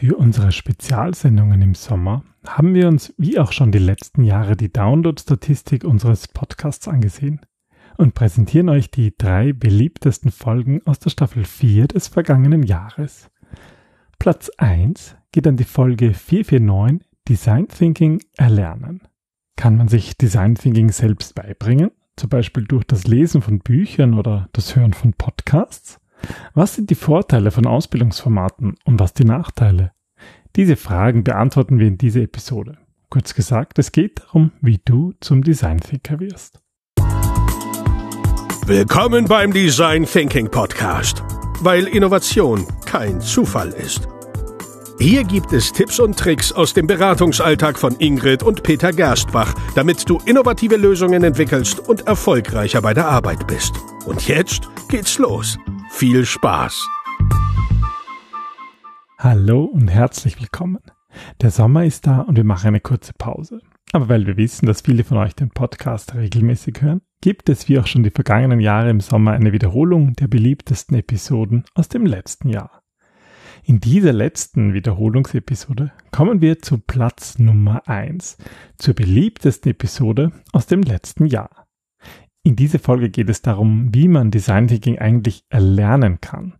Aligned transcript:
Für 0.00 0.16
unsere 0.16 0.52
Spezialsendungen 0.52 1.60
im 1.60 1.74
Sommer 1.74 2.22
haben 2.46 2.72
wir 2.72 2.86
uns 2.86 3.12
wie 3.18 3.40
auch 3.40 3.50
schon 3.50 3.72
die 3.72 3.80
letzten 3.80 4.22
Jahre 4.22 4.56
die 4.56 4.72
Download-Statistik 4.72 5.82
unseres 5.82 6.28
Podcasts 6.28 6.86
angesehen 6.86 7.40
und 7.96 8.14
präsentieren 8.14 8.68
euch 8.68 8.92
die 8.92 9.18
drei 9.18 9.52
beliebtesten 9.52 10.30
Folgen 10.30 10.86
aus 10.86 11.00
der 11.00 11.10
Staffel 11.10 11.44
4 11.44 11.88
des 11.88 12.06
vergangenen 12.06 12.62
Jahres. 12.62 13.28
Platz 14.20 14.52
1 14.56 15.16
geht 15.32 15.48
an 15.48 15.56
die 15.56 15.64
Folge 15.64 16.14
449 16.14 17.04
Design 17.28 17.66
Thinking 17.66 18.22
erlernen. 18.36 19.00
Kann 19.56 19.76
man 19.76 19.88
sich 19.88 20.16
Design 20.16 20.54
Thinking 20.54 20.92
selbst 20.92 21.34
beibringen, 21.34 21.90
zum 22.14 22.28
Beispiel 22.30 22.62
durch 22.62 22.84
das 22.84 23.08
Lesen 23.08 23.42
von 23.42 23.58
Büchern 23.58 24.14
oder 24.14 24.48
das 24.52 24.76
Hören 24.76 24.92
von 24.92 25.14
Podcasts? 25.14 25.98
Was 26.54 26.74
sind 26.74 26.90
die 26.90 26.94
Vorteile 26.94 27.50
von 27.50 27.66
Ausbildungsformaten 27.66 28.76
und 28.84 29.00
was 29.00 29.14
die 29.14 29.24
Nachteile? 29.24 29.92
Diese 30.56 30.76
Fragen 30.76 31.24
beantworten 31.24 31.78
wir 31.78 31.86
in 31.86 31.98
dieser 31.98 32.22
Episode. 32.22 32.78
Kurz 33.10 33.34
gesagt, 33.34 33.78
es 33.78 33.92
geht 33.92 34.20
darum, 34.20 34.52
wie 34.60 34.80
du 34.84 35.14
zum 35.20 35.42
Design 35.42 35.78
Thinker 35.80 36.20
wirst. 36.20 36.60
Willkommen 38.66 39.24
beim 39.24 39.52
Design 39.52 40.04
Thinking 40.04 40.50
Podcast, 40.50 41.22
weil 41.60 41.86
Innovation 41.86 42.66
kein 42.84 43.20
Zufall 43.20 43.70
ist. 43.70 44.06
Hier 45.00 45.22
gibt 45.22 45.52
es 45.52 45.72
Tipps 45.72 46.00
und 46.00 46.18
Tricks 46.18 46.52
aus 46.52 46.74
dem 46.74 46.88
Beratungsalltag 46.88 47.78
von 47.78 47.94
Ingrid 48.00 48.42
und 48.42 48.64
Peter 48.64 48.92
Gerstbach, 48.92 49.54
damit 49.76 50.10
du 50.10 50.18
innovative 50.26 50.76
Lösungen 50.76 51.22
entwickelst 51.22 51.88
und 51.88 52.06
erfolgreicher 52.06 52.82
bei 52.82 52.94
der 52.94 53.08
Arbeit 53.08 53.46
bist. 53.46 53.74
Und 54.06 54.26
jetzt 54.26 54.68
geht's 54.88 55.18
los. 55.18 55.56
Viel 55.98 56.24
Spaß! 56.24 56.88
Hallo 59.18 59.64
und 59.64 59.88
herzlich 59.88 60.40
willkommen. 60.40 60.78
Der 61.42 61.50
Sommer 61.50 61.86
ist 61.86 62.06
da 62.06 62.20
und 62.20 62.36
wir 62.36 62.44
machen 62.44 62.68
eine 62.68 62.78
kurze 62.78 63.14
Pause. 63.18 63.58
Aber 63.90 64.08
weil 64.08 64.24
wir 64.24 64.36
wissen, 64.36 64.66
dass 64.66 64.82
viele 64.82 65.02
von 65.02 65.18
euch 65.18 65.34
den 65.34 65.50
Podcast 65.50 66.14
regelmäßig 66.14 66.82
hören, 66.82 67.00
gibt 67.20 67.48
es 67.48 67.68
wie 67.68 67.80
auch 67.80 67.88
schon 67.88 68.04
die 68.04 68.12
vergangenen 68.12 68.60
Jahre 68.60 68.90
im 68.90 69.00
Sommer 69.00 69.32
eine 69.32 69.52
Wiederholung 69.52 70.12
der 70.12 70.28
beliebtesten 70.28 70.96
Episoden 70.96 71.64
aus 71.74 71.88
dem 71.88 72.06
letzten 72.06 72.48
Jahr. 72.48 72.84
In 73.64 73.80
dieser 73.80 74.12
letzten 74.12 74.74
Wiederholungsepisode 74.74 75.90
kommen 76.12 76.40
wir 76.40 76.60
zu 76.60 76.78
Platz 76.78 77.40
Nummer 77.40 77.88
eins, 77.88 78.36
zur 78.76 78.94
beliebtesten 78.94 79.72
Episode 79.72 80.30
aus 80.52 80.68
dem 80.68 80.82
letzten 80.82 81.26
Jahr. 81.26 81.67
In 82.48 82.56
dieser 82.56 82.78
Folge 82.78 83.10
geht 83.10 83.28
es 83.28 83.42
darum, 83.42 83.94
wie 83.94 84.08
man 84.08 84.30
Design 84.30 84.68
Thinking 84.68 84.98
eigentlich 84.98 85.44
erlernen 85.50 86.22
kann. 86.22 86.54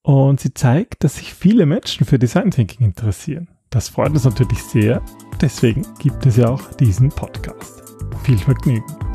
Und 0.00 0.40
sie 0.40 0.54
zeigt, 0.54 1.04
dass 1.04 1.16
sich 1.16 1.34
viele 1.34 1.66
Menschen 1.66 2.06
für 2.06 2.18
Design 2.18 2.50
Thinking 2.50 2.86
interessieren. 2.86 3.48
Das 3.68 3.90
freut 3.90 4.12
uns 4.12 4.24
natürlich 4.24 4.62
sehr. 4.62 5.02
Deswegen 5.38 5.86
gibt 5.98 6.24
es 6.24 6.38
ja 6.38 6.48
auch 6.48 6.72
diesen 6.76 7.10
Podcast. 7.10 7.82
Viel 8.24 8.38
Vergnügen. 8.38 9.07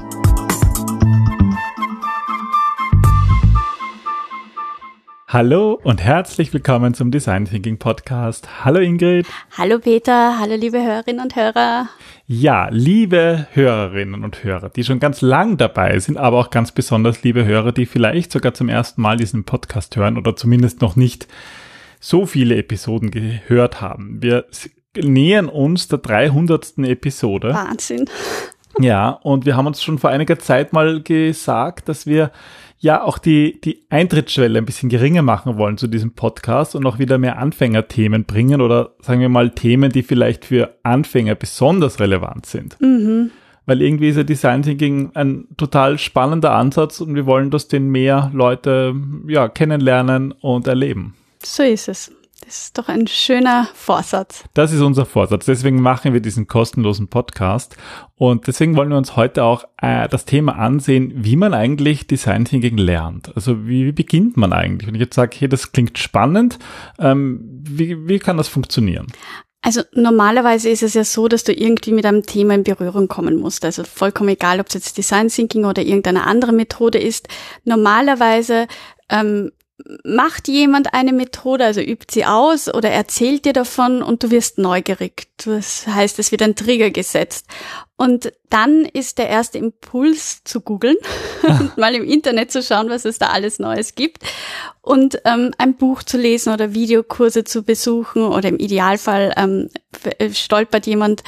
Hallo 5.33 5.79
und 5.83 5.99
herzlich 5.99 6.53
willkommen 6.53 6.93
zum 6.93 7.09
Design 7.09 7.45
Thinking 7.45 7.79
Podcast. 7.79 8.63
Hallo 8.63 8.79
Ingrid. 8.79 9.25
Hallo 9.57 9.79
Peter, 9.79 10.37
hallo 10.37 10.53
liebe 10.53 10.79
Hörerinnen 10.79 11.23
und 11.23 11.35
Hörer. 11.35 11.89
Ja, 12.27 12.69
liebe 12.69 13.47
Hörerinnen 13.51 14.23
und 14.23 14.43
Hörer, 14.43 14.69
die 14.69 14.83
schon 14.83 14.99
ganz 14.99 15.21
lang 15.21 15.57
dabei 15.57 15.97
sind, 15.97 16.19
aber 16.19 16.37
auch 16.37 16.51
ganz 16.51 16.71
besonders 16.71 17.23
liebe 17.23 17.45
Hörer, 17.45 17.71
die 17.71 17.87
vielleicht 17.87 18.31
sogar 18.31 18.53
zum 18.53 18.69
ersten 18.69 19.01
Mal 19.01 19.17
diesen 19.17 19.43
Podcast 19.43 19.95
hören 19.95 20.19
oder 20.19 20.35
zumindest 20.35 20.81
noch 20.81 20.95
nicht 20.95 21.27
so 21.99 22.27
viele 22.27 22.55
Episoden 22.55 23.09
gehört 23.09 23.81
haben. 23.81 24.21
Wir 24.21 24.45
nähern 24.95 25.49
uns 25.49 25.87
der 25.87 25.97
300. 25.97 26.77
Episode. 26.83 27.55
Wahnsinn. 27.55 28.05
Ja, 28.79 29.09
und 29.09 29.47
wir 29.47 29.55
haben 29.55 29.65
uns 29.65 29.81
schon 29.81 29.97
vor 29.97 30.11
einiger 30.11 30.37
Zeit 30.37 30.73
mal 30.73 31.01
gesagt, 31.01 31.89
dass 31.89 32.05
wir 32.05 32.31
ja 32.83 33.01
auch 33.01 33.17
die, 33.17 33.61
die 33.61 33.85
Eintrittsschwelle 33.89 34.59
ein 34.59 34.65
bisschen 34.65 34.89
geringer 34.89 35.21
machen 35.21 35.57
wollen 35.57 35.77
zu 35.77 35.87
diesem 35.87 36.11
Podcast 36.11 36.75
und 36.75 36.85
auch 36.85 36.99
wieder 36.99 37.17
mehr 37.17 37.37
Anfängerthemen 37.37 38.25
bringen 38.25 38.59
oder 38.59 38.91
sagen 38.99 39.21
wir 39.21 39.29
mal 39.29 39.51
Themen, 39.51 39.89
die 39.89 40.03
vielleicht 40.03 40.43
für 40.43 40.77
Anfänger 40.83 41.35
besonders 41.35 42.01
relevant 42.01 42.45
sind. 42.45 42.79
Mhm. 42.81 43.31
Weil 43.65 43.81
irgendwie 43.81 44.09
ist 44.09 44.17
ja 44.17 44.23
Design 44.23 44.63
Thinking 44.63 45.11
ein 45.13 45.47
total 45.55 45.97
spannender 45.97 46.51
Ansatz 46.51 46.99
und 46.99 47.15
wir 47.15 47.25
wollen, 47.25 47.51
dass 47.51 47.69
den 47.69 47.89
mehr 47.89 48.29
Leute 48.33 48.93
ja, 49.27 49.47
kennenlernen 49.47 50.33
und 50.33 50.67
erleben. 50.67 51.15
So 51.41 51.63
ist 51.63 51.87
es. 51.87 52.11
Das 52.53 52.65
ist 52.65 52.77
doch 52.77 52.87
ein 52.87 53.07
schöner 53.07 53.67
Vorsatz. 53.73 54.43
Das 54.53 54.71
ist 54.71 54.81
unser 54.81 55.07
Vorsatz. 55.07 55.47
Deswegen 55.47 55.81
machen 55.81 56.13
wir 56.13 56.19
diesen 56.19 56.47
kostenlosen 56.47 57.07
Podcast. 57.07 57.75
Und 58.15 58.45
deswegen 58.45 58.75
wollen 58.75 58.89
wir 58.89 58.97
uns 58.97 59.15
heute 59.15 59.43
auch 59.43 59.63
äh, 59.81 60.07
das 60.07 60.25
Thema 60.25 60.59
ansehen, 60.59 61.11
wie 61.15 61.35
man 61.35 61.55
eigentlich 61.55 62.05
Design 62.05 62.45
Thinking 62.45 62.77
lernt. 62.77 63.35
Also 63.35 63.65
wie, 63.65 63.87
wie 63.87 63.91
beginnt 63.91 64.37
man 64.37 64.53
eigentlich? 64.53 64.85
Wenn 64.87 64.93
ich 64.93 65.01
jetzt 65.01 65.15
sage, 65.15 65.35
hey, 65.39 65.49
das 65.49 65.71
klingt 65.71 65.97
spannend, 65.97 66.59
ähm, 66.99 67.39
wie, 67.43 68.07
wie 68.07 68.19
kann 68.19 68.37
das 68.37 68.49
funktionieren? 68.49 69.07
Also 69.63 69.81
normalerweise 69.93 70.69
ist 70.69 70.83
es 70.83 70.93
ja 70.93 71.05
so, 71.05 71.27
dass 71.27 71.43
du 71.43 71.53
irgendwie 71.53 71.91
mit 71.91 72.05
einem 72.05 72.21
Thema 72.21 72.53
in 72.53 72.63
Berührung 72.63 73.07
kommen 73.07 73.39
musst. 73.39 73.65
Also 73.65 73.83
vollkommen 73.83 74.29
egal, 74.29 74.59
ob 74.59 74.67
es 74.67 74.75
jetzt 74.75 74.95
Design 74.99 75.29
Thinking 75.29 75.65
oder 75.65 75.81
irgendeine 75.81 76.27
andere 76.27 76.51
Methode 76.51 76.99
ist. 76.99 77.29
Normalerweise 77.63 78.67
ähm, 79.09 79.49
macht 80.03 80.47
jemand 80.47 80.93
eine 80.93 81.13
Methode, 81.13 81.65
also 81.65 81.81
übt 81.81 82.13
sie 82.13 82.25
aus 82.25 82.71
oder 82.71 82.89
erzählt 82.89 83.45
dir 83.45 83.53
davon 83.53 84.03
und 84.03 84.23
du 84.23 84.31
wirst 84.31 84.57
neugierig. 84.59 85.27
Das 85.37 85.87
heißt, 85.87 86.19
es 86.19 86.31
wird 86.31 86.43
ein 86.43 86.55
Trigger 86.55 86.91
gesetzt. 86.91 87.47
Und 87.97 88.31
dann 88.49 88.85
ist 88.85 89.17
der 89.17 89.29
erste 89.29 89.57
Impuls 89.57 90.43
zu 90.43 90.61
googeln 90.61 90.97
und 91.43 91.77
mal 91.77 91.95
im 91.95 92.03
Internet 92.03 92.51
zu 92.51 92.61
schauen, 92.61 92.89
was 92.89 93.05
es 93.05 93.17
da 93.17 93.27
alles 93.27 93.59
Neues 93.59 93.95
gibt 93.95 94.23
und 94.81 95.19
ähm, 95.25 95.51
ein 95.57 95.75
Buch 95.75 96.03
zu 96.03 96.17
lesen 96.17 96.53
oder 96.53 96.73
Videokurse 96.73 97.43
zu 97.43 97.63
besuchen 97.63 98.23
oder 98.23 98.49
im 98.49 98.57
Idealfall 98.57 99.33
ähm, 99.37 99.69
stolpert 100.33 100.85
jemand 100.85 101.23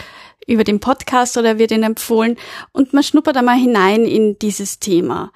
über 0.47 0.63
den 0.63 0.79
Podcast 0.79 1.37
oder 1.37 1.57
wird 1.57 1.71
ihn 1.71 1.83
empfohlen 1.83 2.37
und 2.71 2.93
man 2.93 3.03
schnuppert 3.03 3.37
einmal 3.37 3.57
hinein 3.57 4.05
in 4.05 4.37
dieses 4.37 4.79
Thema. 4.79 5.31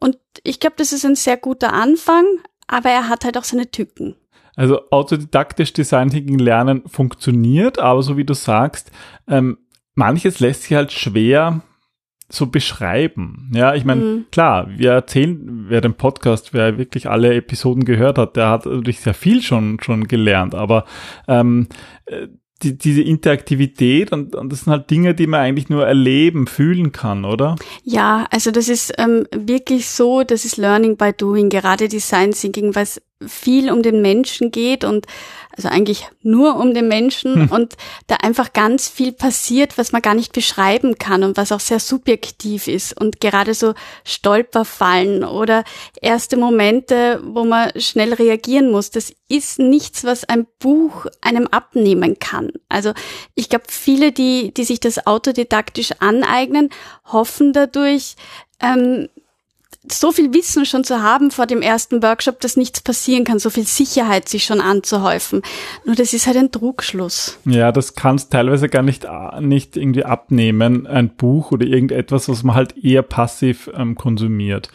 Und 0.00 0.18
ich 0.44 0.60
glaube, 0.60 0.76
das 0.78 0.92
ist 0.92 1.04
ein 1.04 1.16
sehr 1.16 1.36
guter 1.36 1.72
Anfang, 1.72 2.24
aber 2.66 2.90
er 2.90 3.08
hat 3.08 3.24
halt 3.24 3.36
auch 3.38 3.44
seine 3.44 3.70
Tücken. 3.70 4.16
Also 4.56 4.90
autodidaktisch 4.90 5.72
Design 5.72 6.10
Thinking 6.10 6.38
lernen 6.38 6.82
funktioniert, 6.86 7.78
aber 7.78 8.02
so 8.02 8.16
wie 8.16 8.24
du 8.24 8.34
sagst, 8.34 8.90
ähm, 9.28 9.58
manches 9.94 10.40
lässt 10.40 10.64
sich 10.64 10.74
halt 10.74 10.92
schwer 10.92 11.62
so 12.28 12.46
beschreiben. 12.46 13.50
Ja, 13.54 13.74
ich 13.74 13.84
meine, 13.84 14.00
mhm. 14.02 14.26
klar, 14.30 14.68
wir 14.76 14.92
erzählen, 14.92 15.66
wer 15.68 15.80
den 15.80 15.94
Podcast, 15.94 16.52
wer 16.52 16.76
wirklich 16.76 17.08
alle 17.08 17.34
Episoden 17.34 17.84
gehört 17.84 18.18
hat, 18.18 18.36
der 18.36 18.50
hat 18.50 18.66
natürlich 18.66 19.00
sehr 19.00 19.14
viel 19.14 19.42
schon, 19.42 19.78
schon 19.80 20.08
gelernt, 20.08 20.54
aber 20.54 20.84
ähm, 21.26 21.68
äh, 22.06 22.28
die, 22.62 22.76
diese 22.76 23.02
Interaktivität 23.02 24.12
und, 24.12 24.34
und 24.34 24.52
das 24.52 24.60
sind 24.60 24.72
halt 24.72 24.90
Dinge, 24.90 25.14
die 25.14 25.26
man 25.26 25.40
eigentlich 25.40 25.68
nur 25.68 25.86
erleben, 25.86 26.46
fühlen 26.46 26.92
kann, 26.92 27.24
oder? 27.24 27.56
Ja, 27.84 28.26
also 28.30 28.50
das 28.50 28.68
ist 28.68 28.92
ähm, 28.98 29.26
wirklich 29.32 29.88
so, 29.88 30.22
das 30.22 30.44
ist 30.44 30.56
Learning 30.56 30.96
by 30.96 31.12
Doing, 31.12 31.48
gerade 31.48 31.88
Design 31.88 32.32
Thinking, 32.32 32.74
was 32.74 33.00
viel 33.26 33.70
um 33.70 33.82
den 33.82 34.00
Menschen 34.00 34.50
geht 34.50 34.84
und 34.84 35.06
also 35.56 35.68
eigentlich 35.68 36.08
nur 36.22 36.54
um 36.56 36.72
den 36.72 36.86
Menschen 36.86 37.34
hm. 37.34 37.50
und 37.50 37.76
da 38.06 38.16
einfach 38.16 38.52
ganz 38.52 38.88
viel 38.88 39.10
passiert, 39.10 39.76
was 39.76 39.90
man 39.90 40.02
gar 40.02 40.14
nicht 40.14 40.32
beschreiben 40.32 40.98
kann 40.98 41.24
und 41.24 41.36
was 41.36 41.50
auch 41.50 41.58
sehr 41.58 41.80
subjektiv 41.80 42.68
ist 42.68 42.98
und 42.98 43.20
gerade 43.20 43.54
so 43.54 43.74
Stolperfallen 44.04 45.24
oder 45.24 45.64
erste 46.00 46.36
Momente, 46.36 47.20
wo 47.24 47.44
man 47.44 47.72
schnell 47.76 48.14
reagieren 48.14 48.70
muss, 48.70 48.90
das 48.92 49.12
ist 49.28 49.58
nichts, 49.58 50.04
was 50.04 50.24
ein 50.24 50.46
Buch 50.60 51.06
einem 51.20 51.48
abnehmen 51.48 52.20
kann. 52.20 52.52
Also 52.68 52.92
ich 53.34 53.48
glaube, 53.48 53.64
viele, 53.68 54.12
die, 54.12 54.54
die 54.54 54.64
sich 54.64 54.78
das 54.78 55.08
autodidaktisch 55.08 55.90
aneignen, 55.98 56.70
hoffen 57.04 57.52
dadurch, 57.52 58.14
ähm, 58.60 59.08
so 59.86 60.12
viel 60.12 60.34
Wissen 60.34 60.66
schon 60.66 60.84
zu 60.84 61.02
haben 61.02 61.30
vor 61.30 61.46
dem 61.46 61.62
ersten 61.62 62.02
Workshop, 62.02 62.40
dass 62.40 62.56
nichts 62.56 62.80
passieren 62.80 63.24
kann, 63.24 63.38
so 63.38 63.50
viel 63.50 63.64
Sicherheit 63.64 64.28
sich 64.28 64.44
schon 64.44 64.60
anzuhäufen. 64.60 65.42
Nur 65.84 65.94
das 65.94 66.12
ist 66.12 66.26
halt 66.26 66.36
ein 66.36 66.50
Trugschluss. 66.50 67.38
Ja, 67.44 67.72
das 67.72 67.94
kannst 67.94 68.32
teilweise 68.32 68.68
gar 68.68 68.82
nicht, 68.82 69.04
äh, 69.04 69.40
nicht 69.40 69.76
irgendwie 69.76 70.04
abnehmen, 70.04 70.86
ein 70.86 71.10
Buch 71.10 71.52
oder 71.52 71.66
irgendetwas, 71.66 72.28
was 72.28 72.42
man 72.42 72.56
halt 72.56 72.76
eher 72.76 73.02
passiv 73.02 73.70
ähm, 73.74 73.94
konsumiert. 73.94 74.70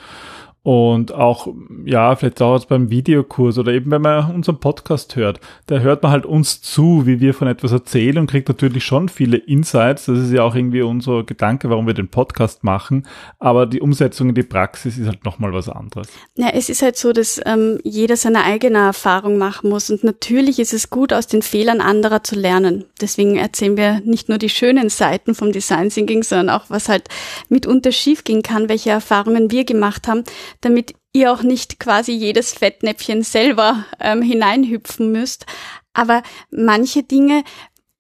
Und 0.66 1.14
auch, 1.14 1.54
ja, 1.84 2.16
vielleicht 2.16 2.40
dauert 2.40 2.62
es 2.62 2.66
beim 2.68 2.90
Videokurs 2.90 3.58
oder 3.58 3.74
eben 3.74 3.92
wenn 3.92 4.02
man 4.02 4.34
unseren 4.34 4.62
Podcast 4.62 5.18
hört, 5.18 5.42
da 5.66 5.80
hört 5.80 6.04
man 6.04 6.14
halt 6.14 6.26
uns 6.26 6.62
zu, 6.62 7.06
wie 7.06 7.20
wir 7.20 7.34
von 7.34 7.50
etwas 7.50 7.74
erzählen 7.74 8.18
und 8.18 8.32
kriegt 8.32 8.48
natürlich 8.48 8.86
schon 8.86 9.10
viele 9.10 9.36
Insights. 9.36 10.06
Das 10.06 10.18
ist 10.18 10.32
ja 10.32 10.44
auch 10.44 10.56
irgendwie 10.56 10.82
unser 10.82 11.26
Gedanke, 11.26 11.70
warum 11.70 11.86
wir 11.86 11.94
den 11.94 12.08
Podcast 12.08 12.64
machen. 12.64 13.06
Aber 13.40 13.66
die 13.66 13.82
Umsetzung 13.82 14.30
in 14.30 14.36
die 14.36 14.44
Praxis 14.44 14.98
ist 14.98 15.08
halt 15.08 15.26
nochmal 15.26 15.52
was 15.52 15.68
anderes. 15.68 16.08
Ja, 16.38 16.48
es 16.54 16.70
ist 16.70 16.82
halt 16.82 16.96
so, 16.96 17.12
dass 17.12 17.42
ähm, 17.46 17.80
jeder 17.84 18.16
seine 18.16 18.46
eigene 18.46 18.78
Erfahrung 18.78 19.38
machen 19.38 19.70
muss. 19.70 19.90
Und 19.90 20.06
natürlich 20.06 20.60
ist 20.60 20.74
es 20.74 20.90
gut, 20.90 21.12
aus 21.12 21.28
den 21.28 21.42
Fehlern 21.42 21.82
anderer 21.82 22.24
zu 22.24 22.36
lernen. 22.36 22.86
Deswegen 23.02 23.36
erzählen 23.36 23.76
wir 23.76 24.00
nicht 24.06 24.30
nur 24.30 24.38
die 24.38 24.48
schönen 24.48 24.88
Seiten 24.88 25.36
vom 25.36 25.52
Design 25.52 25.90
Thinking, 25.90 26.24
sondern 26.24 26.52
auch, 26.52 26.70
was 26.70 26.88
halt 26.88 27.10
mitunter 27.50 27.92
schiefgehen 27.92 28.44
kann, 28.44 28.70
welche 28.70 28.92
Erfahrungen 28.92 29.52
wir 29.52 29.66
gemacht 29.66 30.08
haben 30.08 30.24
damit 30.62 30.94
ihr 31.14 31.32
auch 31.32 31.44
nicht 31.44 31.80
quasi 31.80 32.12
jedes 32.12 32.54
Fettnäpfchen 32.54 33.22
selber 33.24 33.86
ähm, 34.00 34.22
hineinhüpfen 34.22 35.12
müsst. 35.12 35.46
Aber 35.94 36.24
manche 36.50 37.04
Dinge, 37.04 37.44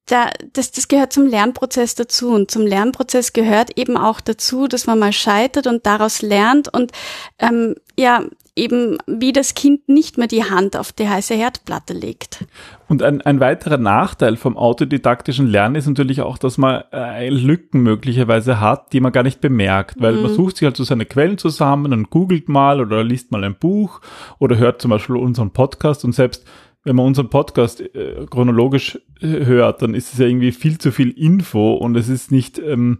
da, 0.07 0.31
das, 0.51 0.71
das 0.71 0.87
gehört 0.87 1.13
zum 1.13 1.27
Lernprozess 1.27 1.95
dazu. 1.95 2.29
Und 2.29 2.51
zum 2.51 2.65
Lernprozess 2.65 3.33
gehört 3.33 3.77
eben 3.77 3.97
auch 3.97 4.19
dazu, 4.19 4.67
dass 4.67 4.87
man 4.87 4.99
mal 4.99 5.13
scheitert 5.13 5.67
und 5.67 5.85
daraus 5.85 6.21
lernt 6.21 6.73
und 6.73 6.91
ähm, 7.39 7.75
ja, 7.97 8.23
eben 8.55 8.97
wie 9.07 9.33
das 9.33 9.55
Kind 9.55 9.89
nicht 9.89 10.17
mehr 10.17 10.27
die 10.27 10.43
Hand 10.43 10.77
auf 10.77 10.91
die 10.91 11.07
heiße 11.07 11.33
Herdplatte 11.33 11.93
legt. 11.93 12.45
Und 12.87 13.01
ein, 13.01 13.21
ein 13.21 13.39
weiterer 13.39 13.77
Nachteil 13.77 14.35
vom 14.35 14.57
autodidaktischen 14.57 15.47
Lernen 15.47 15.75
ist 15.75 15.87
natürlich 15.87 16.21
auch, 16.21 16.37
dass 16.37 16.57
man 16.57 16.83
äh, 16.91 17.29
Lücken 17.29 17.81
möglicherweise 17.81 18.59
hat, 18.59 18.93
die 18.93 18.99
man 18.99 19.11
gar 19.11 19.23
nicht 19.23 19.41
bemerkt, 19.41 19.99
weil 19.99 20.13
mhm. 20.13 20.23
man 20.23 20.33
sucht 20.33 20.57
sich 20.57 20.65
halt 20.65 20.77
so 20.77 20.83
seine 20.83 21.05
Quellen 21.05 21.37
zusammen 21.37 21.93
und 21.93 22.09
googelt 22.09 22.49
mal 22.49 22.79
oder 22.79 23.03
liest 23.03 23.31
mal 23.31 23.43
ein 23.43 23.55
Buch 23.55 24.01
oder 24.37 24.57
hört 24.57 24.81
zum 24.81 24.91
Beispiel 24.91 25.15
unseren 25.15 25.51
Podcast 25.51 26.05
und 26.05 26.13
selbst 26.13 26.45
wenn 26.83 26.97
man 26.97 27.05
unseren 27.05 27.29
Podcast 27.29 27.81
äh, 27.81 28.25
chronologisch 28.29 28.99
äh, 29.21 29.45
hört, 29.45 29.81
dann 29.81 29.95
ist 29.95 30.11
es 30.13 30.19
ja 30.19 30.25
irgendwie 30.25 30.51
viel 30.51 30.77
zu 30.77 30.91
viel 30.91 31.11
Info 31.11 31.75
und 31.75 31.95
es 31.95 32.09
ist 32.09 32.31
nicht, 32.31 32.59
ähm, 32.59 32.99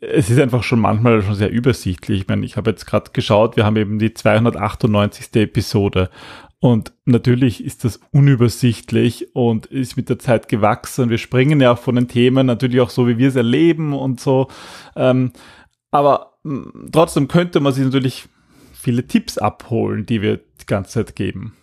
es 0.00 0.30
ist 0.30 0.38
einfach 0.38 0.62
schon 0.62 0.80
manchmal 0.80 1.22
schon 1.22 1.34
sehr 1.34 1.50
übersichtlich. 1.50 2.22
Ich 2.22 2.28
meine, 2.28 2.44
ich 2.44 2.56
habe 2.56 2.70
jetzt 2.70 2.86
gerade 2.86 3.10
geschaut, 3.12 3.56
wir 3.56 3.64
haben 3.64 3.76
eben 3.76 3.98
die 3.98 4.12
298. 4.12 5.34
Episode 5.34 6.10
und 6.58 6.92
natürlich 7.04 7.62
ist 7.64 7.84
das 7.84 8.00
unübersichtlich 8.12 9.34
und 9.34 9.66
ist 9.66 9.96
mit 9.96 10.08
der 10.08 10.18
Zeit 10.18 10.48
gewachsen. 10.48 11.10
Wir 11.10 11.18
springen 11.18 11.60
ja 11.60 11.72
auch 11.72 11.78
von 11.78 11.94
den 11.96 12.08
Themen 12.08 12.46
natürlich 12.46 12.80
auch 12.80 12.90
so, 12.90 13.06
wie 13.06 13.18
wir 13.18 13.28
es 13.28 13.36
erleben 13.36 13.92
und 13.92 14.20
so. 14.20 14.48
Ähm, 14.96 15.32
aber 15.90 16.38
mh, 16.44 16.88
trotzdem 16.92 17.28
könnte 17.28 17.60
man 17.60 17.72
sich 17.72 17.84
natürlich 17.84 18.26
viele 18.72 19.06
Tipps 19.06 19.38
abholen, 19.38 20.06
die 20.06 20.22
wir 20.22 20.38
die 20.38 20.66
ganze 20.66 21.04
Zeit 21.04 21.14
geben. 21.14 21.54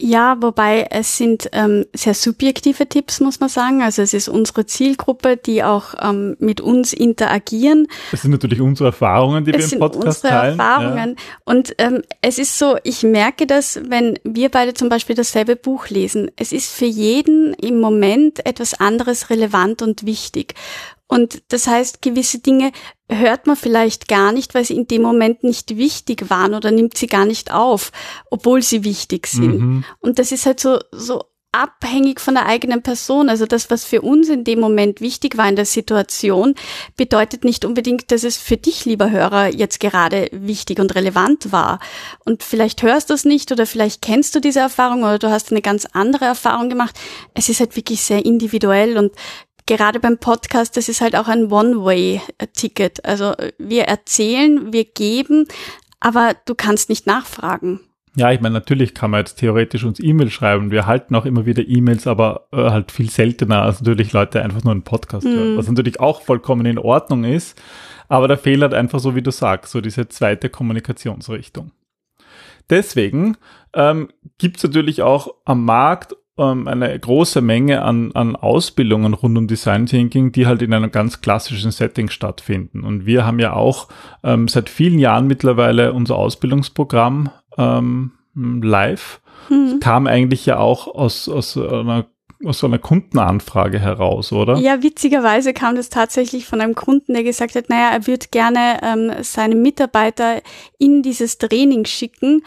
Ja, 0.00 0.36
wobei 0.40 0.86
es 0.90 1.16
sind 1.16 1.48
ähm, 1.52 1.84
sehr 1.92 2.14
subjektive 2.14 2.88
Tipps, 2.88 3.20
muss 3.20 3.40
man 3.40 3.48
sagen. 3.48 3.82
Also 3.82 4.00
es 4.00 4.14
ist 4.14 4.28
unsere 4.28 4.64
Zielgruppe, 4.64 5.36
die 5.36 5.64
auch 5.64 5.94
ähm, 6.00 6.36
mit 6.38 6.60
uns 6.60 6.92
interagieren. 6.92 7.88
Es 8.12 8.22
sind 8.22 8.30
natürlich 8.30 8.60
unsere 8.60 8.90
Erfahrungen, 8.90 9.44
die 9.44 9.52
es 9.52 9.70
wir 9.70 9.74
im 9.74 9.80
Podcast 9.80 10.24
unsere 10.24 10.28
teilen. 10.28 10.58
Erfahrungen. 10.58 11.16
Ja. 11.16 11.24
Und 11.44 11.74
ähm, 11.78 12.02
es 12.22 12.38
ist 12.38 12.58
so, 12.58 12.76
ich 12.84 13.02
merke 13.02 13.46
das, 13.46 13.80
wenn 13.88 14.18
wir 14.22 14.50
beide 14.50 14.74
zum 14.74 14.88
Beispiel 14.88 15.16
dasselbe 15.16 15.56
Buch 15.56 15.88
lesen. 15.88 16.30
Es 16.36 16.52
ist 16.52 16.72
für 16.72 16.86
jeden 16.86 17.54
im 17.54 17.80
Moment 17.80 18.46
etwas 18.46 18.74
anderes 18.74 19.30
relevant 19.30 19.82
und 19.82 20.06
wichtig. 20.06 20.54
Und 21.08 21.42
das 21.48 21.66
heißt, 21.66 22.02
gewisse 22.02 22.38
Dinge 22.38 22.70
hört 23.10 23.46
man 23.46 23.56
vielleicht 23.56 24.08
gar 24.08 24.30
nicht, 24.32 24.54
weil 24.54 24.64
sie 24.64 24.76
in 24.76 24.86
dem 24.86 25.02
Moment 25.02 25.42
nicht 25.42 25.76
wichtig 25.76 26.28
waren 26.28 26.54
oder 26.54 26.70
nimmt 26.70 26.96
sie 26.96 27.06
gar 27.06 27.24
nicht 27.24 27.52
auf, 27.52 27.90
obwohl 28.30 28.62
sie 28.62 28.84
wichtig 28.84 29.26
sind. 29.26 29.58
Mhm. 29.58 29.84
Und 30.00 30.18
das 30.18 30.32
ist 30.32 30.44
halt 30.44 30.60
so, 30.60 30.78
so 30.92 31.22
abhängig 31.50 32.20
von 32.20 32.34
der 32.34 32.46
eigenen 32.46 32.82
Person. 32.82 33.28
Also 33.28 33.46
das, 33.46 33.70
was 33.70 33.84
für 33.84 34.02
uns 34.02 34.28
in 34.28 34.44
dem 34.44 34.60
Moment 34.60 35.00
wichtig 35.00 35.38
war 35.38 35.48
in 35.48 35.56
der 35.56 35.64
Situation, 35.64 36.54
bedeutet 36.96 37.44
nicht 37.44 37.64
unbedingt, 37.64 38.12
dass 38.12 38.22
es 38.22 38.36
für 38.36 38.56
dich, 38.56 38.84
lieber 38.84 39.10
Hörer, 39.10 39.48
jetzt 39.48 39.80
gerade 39.80 40.28
wichtig 40.30 40.78
und 40.78 40.94
relevant 40.94 41.50
war. 41.50 41.80
Und 42.24 42.42
vielleicht 42.42 42.82
hörst 42.82 43.10
du 43.10 43.14
es 43.14 43.24
nicht 43.24 43.50
oder 43.50 43.64
vielleicht 43.66 44.02
kennst 44.02 44.34
du 44.34 44.40
diese 44.40 44.60
Erfahrung 44.60 45.00
oder 45.00 45.18
du 45.18 45.30
hast 45.30 45.50
eine 45.50 45.62
ganz 45.62 45.86
andere 45.92 46.26
Erfahrung 46.26 46.68
gemacht. 46.68 46.98
Es 47.34 47.48
ist 47.48 47.60
halt 47.60 47.76
wirklich 47.76 48.02
sehr 48.02 48.24
individuell 48.24 48.98
und 48.98 49.12
gerade 49.68 50.00
beim 50.00 50.18
Podcast, 50.18 50.76
das 50.76 50.88
ist 50.88 51.00
halt 51.00 51.14
auch 51.14 51.28
ein 51.28 51.52
One-Way-Ticket. 51.52 53.04
Also 53.04 53.34
wir 53.58 53.84
erzählen, 53.84 54.72
wir 54.72 54.84
geben, 54.84 55.46
aber 56.00 56.34
du 56.46 56.54
kannst 56.56 56.88
nicht 56.88 57.06
nachfragen. 57.06 57.80
Ja, 58.16 58.32
ich 58.32 58.40
meine, 58.40 58.54
natürlich 58.54 58.94
kann 58.94 59.12
man 59.12 59.20
jetzt 59.20 59.36
theoretisch 59.36 59.84
uns 59.84 60.00
E-Mail 60.00 60.30
schreiben. 60.30 60.72
Wir 60.72 60.86
halten 60.86 61.14
auch 61.14 61.24
immer 61.24 61.46
wieder 61.46 61.62
E-Mails, 61.64 62.08
aber 62.08 62.48
äh, 62.50 62.56
halt 62.56 62.90
viel 62.90 63.10
seltener, 63.10 63.62
als 63.62 63.80
natürlich 63.80 64.12
Leute 64.12 64.42
einfach 64.42 64.64
nur 64.64 64.72
einen 64.72 64.82
Podcast 64.82 65.24
mhm. 65.24 65.34
hören. 65.34 65.56
Was 65.56 65.68
natürlich 65.68 66.00
auch 66.00 66.22
vollkommen 66.22 66.66
in 66.66 66.78
Ordnung 66.78 67.22
ist. 67.22 67.60
Aber 68.08 68.26
der 68.26 68.38
Fehler 68.38 68.66
hat 68.66 68.74
einfach 68.74 68.98
so, 68.98 69.14
wie 69.14 69.22
du 69.22 69.30
sagst, 69.30 69.70
so 69.70 69.80
diese 69.80 70.08
zweite 70.08 70.48
Kommunikationsrichtung. 70.48 71.70
Deswegen 72.70 73.36
ähm, 73.74 74.08
gibt 74.38 74.56
es 74.56 74.62
natürlich 74.64 75.02
auch 75.02 75.34
am 75.44 75.64
Markt 75.64 76.16
ähm, 76.38 76.68
eine 76.68 76.98
große 76.98 77.40
Menge 77.40 77.82
an, 77.82 78.12
an 78.12 78.36
Ausbildungen 78.36 79.14
rund 79.14 79.36
um 79.36 79.46
Design 79.46 79.86
Thinking, 79.86 80.32
die 80.32 80.46
halt 80.46 80.62
in 80.62 80.72
einem 80.72 80.90
ganz 80.90 81.20
klassischen 81.20 81.70
Setting 81.70 82.08
stattfinden. 82.08 82.82
Und 82.84 83.06
wir 83.06 83.26
haben 83.26 83.38
ja 83.38 83.52
auch 83.52 83.88
ähm, 84.22 84.48
seit 84.48 84.68
vielen 84.68 84.98
Jahren 84.98 85.26
mittlerweile 85.26 85.92
unser 85.92 86.16
Ausbildungsprogramm 86.16 87.30
ähm, 87.56 88.12
live. 88.34 89.20
Mhm. 89.50 89.80
Kam 89.80 90.06
eigentlich 90.06 90.46
ja 90.46 90.58
auch 90.58 90.86
aus, 90.86 91.28
aus 91.28 91.56
einer 91.56 92.06
aus 92.44 92.60
so 92.60 92.66
einer 92.66 92.78
Kundenanfrage 92.78 93.80
heraus, 93.80 94.32
oder? 94.32 94.58
Ja, 94.58 94.82
witzigerweise 94.82 95.52
kam 95.52 95.74
das 95.74 95.88
tatsächlich 95.88 96.46
von 96.46 96.60
einem 96.60 96.74
Kunden, 96.74 97.14
der 97.14 97.24
gesagt 97.24 97.56
hat, 97.56 97.68
naja, 97.68 97.90
er 97.90 98.06
würde 98.06 98.26
gerne 98.30 98.78
ähm, 98.82 99.12
seine 99.22 99.56
Mitarbeiter 99.56 100.40
in 100.78 101.02
dieses 101.02 101.38
Training 101.38 101.84
schicken, 101.84 102.42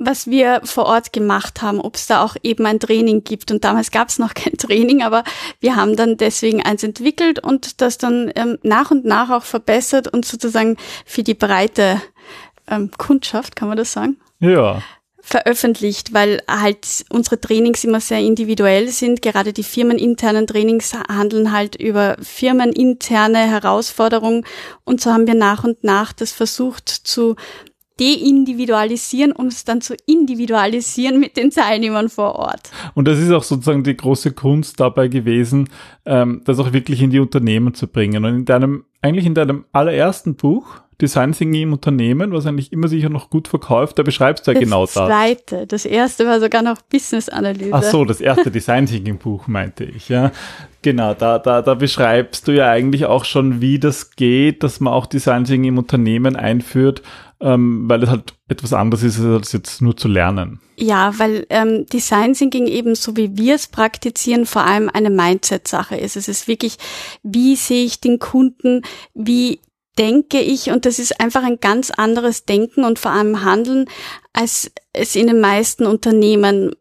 was 0.00 0.28
wir 0.28 0.62
vor 0.64 0.86
Ort 0.86 1.12
gemacht 1.12 1.62
haben, 1.62 1.80
ob 1.80 1.94
es 1.94 2.06
da 2.06 2.24
auch 2.24 2.34
eben 2.42 2.66
ein 2.66 2.80
Training 2.80 3.22
gibt. 3.22 3.52
Und 3.52 3.62
damals 3.62 3.90
gab 3.90 4.08
es 4.08 4.18
noch 4.18 4.34
kein 4.34 4.56
Training, 4.56 5.02
aber 5.02 5.22
wir 5.60 5.76
haben 5.76 5.94
dann 5.94 6.16
deswegen 6.16 6.62
eins 6.62 6.82
entwickelt 6.82 7.38
und 7.38 7.80
das 7.80 7.98
dann 7.98 8.32
ähm, 8.34 8.58
nach 8.62 8.90
und 8.90 9.04
nach 9.04 9.30
auch 9.30 9.44
verbessert 9.44 10.08
und 10.08 10.24
sozusagen 10.24 10.76
für 11.04 11.22
die 11.22 11.34
breite 11.34 12.00
ähm, 12.66 12.90
Kundschaft, 12.96 13.54
kann 13.54 13.68
man 13.68 13.76
das 13.76 13.92
sagen? 13.92 14.16
Ja 14.40 14.82
veröffentlicht, 15.22 16.12
weil 16.12 16.42
halt 16.48 17.04
unsere 17.10 17.40
Trainings 17.40 17.84
immer 17.84 18.00
sehr 18.00 18.18
individuell 18.20 18.88
sind. 18.88 19.22
Gerade 19.22 19.52
die 19.52 19.62
firmeninternen 19.62 20.46
Trainings 20.46 20.92
handeln 21.08 21.52
halt 21.52 21.76
über 21.76 22.16
firmeninterne 22.20 23.38
Herausforderungen 23.38 24.44
und 24.84 25.00
so 25.00 25.12
haben 25.12 25.26
wir 25.26 25.34
nach 25.34 25.62
und 25.62 25.84
nach 25.84 26.12
das 26.12 26.32
versucht 26.32 26.88
zu 26.88 27.36
deindividualisieren, 28.00 29.32
um 29.32 29.48
es 29.48 29.64
dann 29.64 29.80
zu 29.80 29.94
individualisieren 30.06 31.20
mit 31.20 31.36
den 31.36 31.50
Teilnehmern 31.50 32.08
vor 32.08 32.34
Ort. 32.36 32.70
Und 32.94 33.06
das 33.06 33.18
ist 33.18 33.30
auch 33.30 33.42
sozusagen 33.42 33.84
die 33.84 33.96
große 33.96 34.32
Kunst 34.32 34.80
dabei 34.80 35.08
gewesen, 35.08 35.68
ähm, 36.06 36.40
das 36.46 36.58
auch 36.58 36.72
wirklich 36.72 37.02
in 37.02 37.10
die 37.10 37.20
Unternehmen 37.20 37.74
zu 37.74 37.86
bringen. 37.86 38.24
Und 38.24 38.34
in 38.34 38.44
deinem, 38.46 38.84
eigentlich 39.02 39.26
in 39.26 39.34
deinem 39.34 39.66
allerersten 39.72 40.34
Buch, 40.34 40.80
Design 41.00 41.32
Thinking 41.32 41.62
im 41.62 41.72
Unternehmen, 41.72 42.32
was 42.32 42.46
eigentlich 42.46 42.72
immer 42.72 42.88
sicher 42.88 43.08
noch 43.08 43.30
gut 43.30 43.48
verkauft, 43.48 43.98
da 43.98 44.02
beschreibst 44.02 44.46
du 44.46 44.50
ja 44.50 44.54
das 44.54 44.62
genau 44.62 44.82
das. 44.82 44.94
Das 44.94 45.08
zweite, 45.08 45.66
das 45.66 45.84
erste 45.86 46.26
war 46.26 46.40
sogar 46.40 46.62
noch 46.62 46.80
Business 46.82 47.28
Analyse. 47.28 47.70
Ach 47.72 47.82
so, 47.82 48.04
das 48.04 48.20
erste 48.20 48.50
Design 48.50 48.86
Thinking 48.86 49.18
Buch 49.18 49.46
meinte 49.46 49.84
ich, 49.84 50.08
ja. 50.08 50.30
Genau, 50.82 51.14
da, 51.14 51.38
da, 51.38 51.62
da 51.62 51.74
beschreibst 51.74 52.48
du 52.48 52.52
ja 52.52 52.70
eigentlich 52.70 53.06
auch 53.06 53.24
schon, 53.24 53.60
wie 53.60 53.78
das 53.78 54.12
geht, 54.12 54.62
dass 54.62 54.80
man 54.80 54.92
auch 54.92 55.06
Design 55.06 55.44
Thinking 55.44 55.70
im 55.70 55.78
Unternehmen 55.78 56.36
einführt, 56.36 57.02
ähm, 57.40 57.88
weil 57.88 58.02
es 58.02 58.10
halt 58.10 58.34
etwas 58.48 58.72
anderes 58.72 59.02
ist, 59.02 59.20
als 59.20 59.52
jetzt 59.52 59.80
nur 59.80 59.96
zu 59.96 60.08
lernen. 60.08 60.60
Ja, 60.76 61.18
weil 61.18 61.46
ähm, 61.50 61.86
Design 61.86 62.34
Thinking 62.34 62.66
eben 62.66 62.94
so 62.94 63.16
wie 63.16 63.36
wir 63.36 63.54
es 63.54 63.66
praktizieren, 63.66 64.46
vor 64.46 64.64
allem 64.64 64.90
eine 64.92 65.10
Mindset-Sache 65.10 65.96
ist. 65.96 66.16
Es 66.16 66.28
ist 66.28 66.48
wirklich, 66.48 66.76
wie 67.22 67.56
sehe 67.56 67.84
ich 67.84 68.00
den 68.00 68.18
Kunden, 68.18 68.82
wie 69.14 69.60
denke 69.98 70.40
ich, 70.40 70.70
und 70.70 70.86
das 70.86 70.98
ist 70.98 71.20
einfach 71.20 71.42
ein 71.42 71.60
ganz 71.60 71.90
anderes 71.90 72.44
Denken 72.44 72.84
und 72.84 72.98
vor 72.98 73.10
allem 73.10 73.44
Handeln, 73.44 73.86
als 74.32 74.70
es 74.92 75.16
in 75.16 75.26
den 75.26 75.40
meisten 75.40 75.84
Unternehmen 75.84 76.74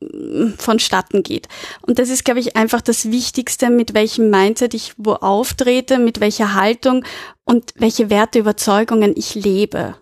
mm, 0.00 0.54
vonstatten 0.58 1.22
geht. 1.22 1.48
Und 1.82 1.98
das 1.98 2.08
ist, 2.08 2.24
glaube 2.24 2.40
ich, 2.40 2.56
einfach 2.56 2.80
das 2.80 3.10
Wichtigste, 3.10 3.70
mit 3.70 3.94
welchem 3.94 4.30
Mindset 4.30 4.74
ich 4.74 4.94
wo 4.96 5.12
auftrete, 5.12 5.98
mit 5.98 6.20
welcher 6.20 6.54
Haltung 6.54 7.04
und 7.44 7.72
welche 7.76 8.10
Werte, 8.10 8.40
Überzeugungen 8.40 9.14
ich 9.16 9.34
lebe. 9.34 9.96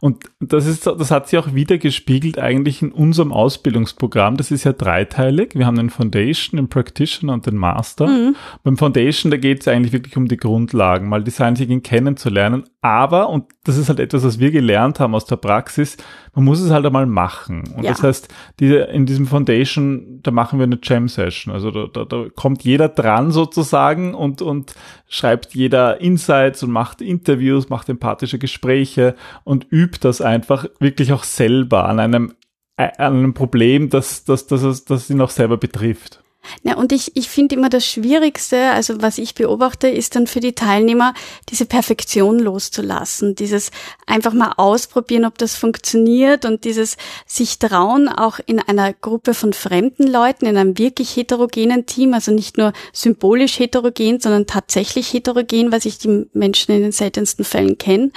Und 0.00 0.24
das 0.40 0.66
ist, 0.66 0.86
das 0.86 1.10
hat 1.10 1.28
sich 1.28 1.38
auch 1.38 1.54
wieder 1.54 1.78
gespiegelt 1.78 2.38
eigentlich 2.38 2.82
in 2.82 2.92
unserem 2.92 3.32
Ausbildungsprogramm. 3.32 4.36
Das 4.36 4.50
ist 4.50 4.64
ja 4.64 4.72
dreiteilig. 4.72 5.54
Wir 5.54 5.66
haben 5.66 5.76
den 5.76 5.90
Foundation, 5.90 6.58
den 6.58 6.68
Practitioner 6.68 7.32
und 7.32 7.46
den 7.46 7.56
Master. 7.56 8.06
Mhm. 8.06 8.36
Beim 8.62 8.76
Foundation, 8.76 9.30
da 9.30 9.36
geht 9.36 9.60
es 9.60 9.68
eigentlich 9.68 9.92
wirklich 9.92 10.16
um 10.16 10.28
die 10.28 10.36
Grundlagen, 10.36 11.08
mal 11.08 11.24
Design 11.24 11.54
Thinking 11.54 11.82
kennenzulernen. 11.82 12.64
Aber, 12.82 13.30
und 13.30 13.46
das 13.64 13.78
ist 13.78 13.88
halt 13.88 14.00
etwas, 14.00 14.24
was 14.24 14.38
wir 14.38 14.50
gelernt 14.50 15.00
haben 15.00 15.14
aus 15.14 15.24
der 15.24 15.36
Praxis, 15.36 15.96
man 16.34 16.44
muss 16.44 16.60
es 16.60 16.70
halt 16.70 16.84
einmal 16.84 17.06
machen. 17.06 17.64
Und 17.76 17.84
ja. 17.84 17.92
das 17.92 18.02
heißt, 18.02 18.28
diese, 18.58 18.78
in 18.78 19.06
diesem 19.06 19.26
Foundation, 19.26 20.20
da 20.22 20.30
machen 20.30 20.58
wir 20.58 20.64
eine 20.64 20.78
Jam-Session. 20.82 21.52
Also 21.54 21.70
da, 21.70 21.86
da, 21.92 22.04
da 22.04 22.26
kommt 22.34 22.64
jeder 22.64 22.88
dran 22.88 23.30
sozusagen 23.30 24.14
und, 24.14 24.42
und 24.42 24.74
schreibt 25.08 25.54
jeder 25.54 26.00
Insights 26.00 26.62
und 26.62 26.72
macht 26.72 27.00
Interviews, 27.00 27.68
macht 27.68 27.88
empathische 27.88 28.38
Gespräche 28.38 29.14
und 29.44 29.66
übt 29.70 29.98
das 30.00 30.20
einfach 30.20 30.66
wirklich 30.80 31.12
auch 31.12 31.24
selber 31.24 31.88
an 31.88 32.00
einem, 32.00 32.34
an 32.76 32.92
einem 32.98 33.34
Problem, 33.34 33.88
das, 33.88 34.24
das, 34.24 34.46
das, 34.46 34.62
das, 34.62 34.84
das 34.84 35.10
ihn 35.10 35.20
auch 35.20 35.30
selber 35.30 35.56
betrifft. 35.56 36.23
Ja, 36.62 36.76
und 36.76 36.92
ich, 36.92 37.16
ich 37.16 37.28
finde 37.28 37.54
immer 37.54 37.68
das 37.68 37.86
Schwierigste, 37.86 38.70
also 38.70 39.00
was 39.02 39.18
ich 39.18 39.34
beobachte, 39.34 39.88
ist 39.88 40.16
dann 40.16 40.26
für 40.26 40.40
die 40.40 40.54
Teilnehmer, 40.54 41.14
diese 41.48 41.66
Perfektion 41.66 42.38
loszulassen, 42.38 43.34
dieses 43.34 43.70
einfach 44.06 44.32
mal 44.32 44.52
ausprobieren, 44.56 45.24
ob 45.24 45.38
das 45.38 45.56
funktioniert 45.56 46.44
und 46.44 46.64
dieses 46.64 46.96
sich 47.26 47.58
trauen, 47.58 48.08
auch 48.08 48.38
in 48.46 48.60
einer 48.60 48.92
Gruppe 48.92 49.34
von 49.34 49.52
fremden 49.52 50.06
Leuten, 50.06 50.46
in 50.46 50.56
einem 50.56 50.78
wirklich 50.78 51.16
heterogenen 51.16 51.86
Team, 51.86 52.14
also 52.14 52.32
nicht 52.32 52.58
nur 52.58 52.72
symbolisch 52.92 53.58
heterogen, 53.58 54.20
sondern 54.20 54.46
tatsächlich 54.46 55.12
heterogen, 55.12 55.72
was 55.72 55.84
ich 55.84 55.98
die 55.98 56.26
Menschen 56.32 56.74
in 56.74 56.82
den 56.82 56.92
seltensten 56.92 57.44
Fällen 57.44 57.78
kenne. 57.78 58.10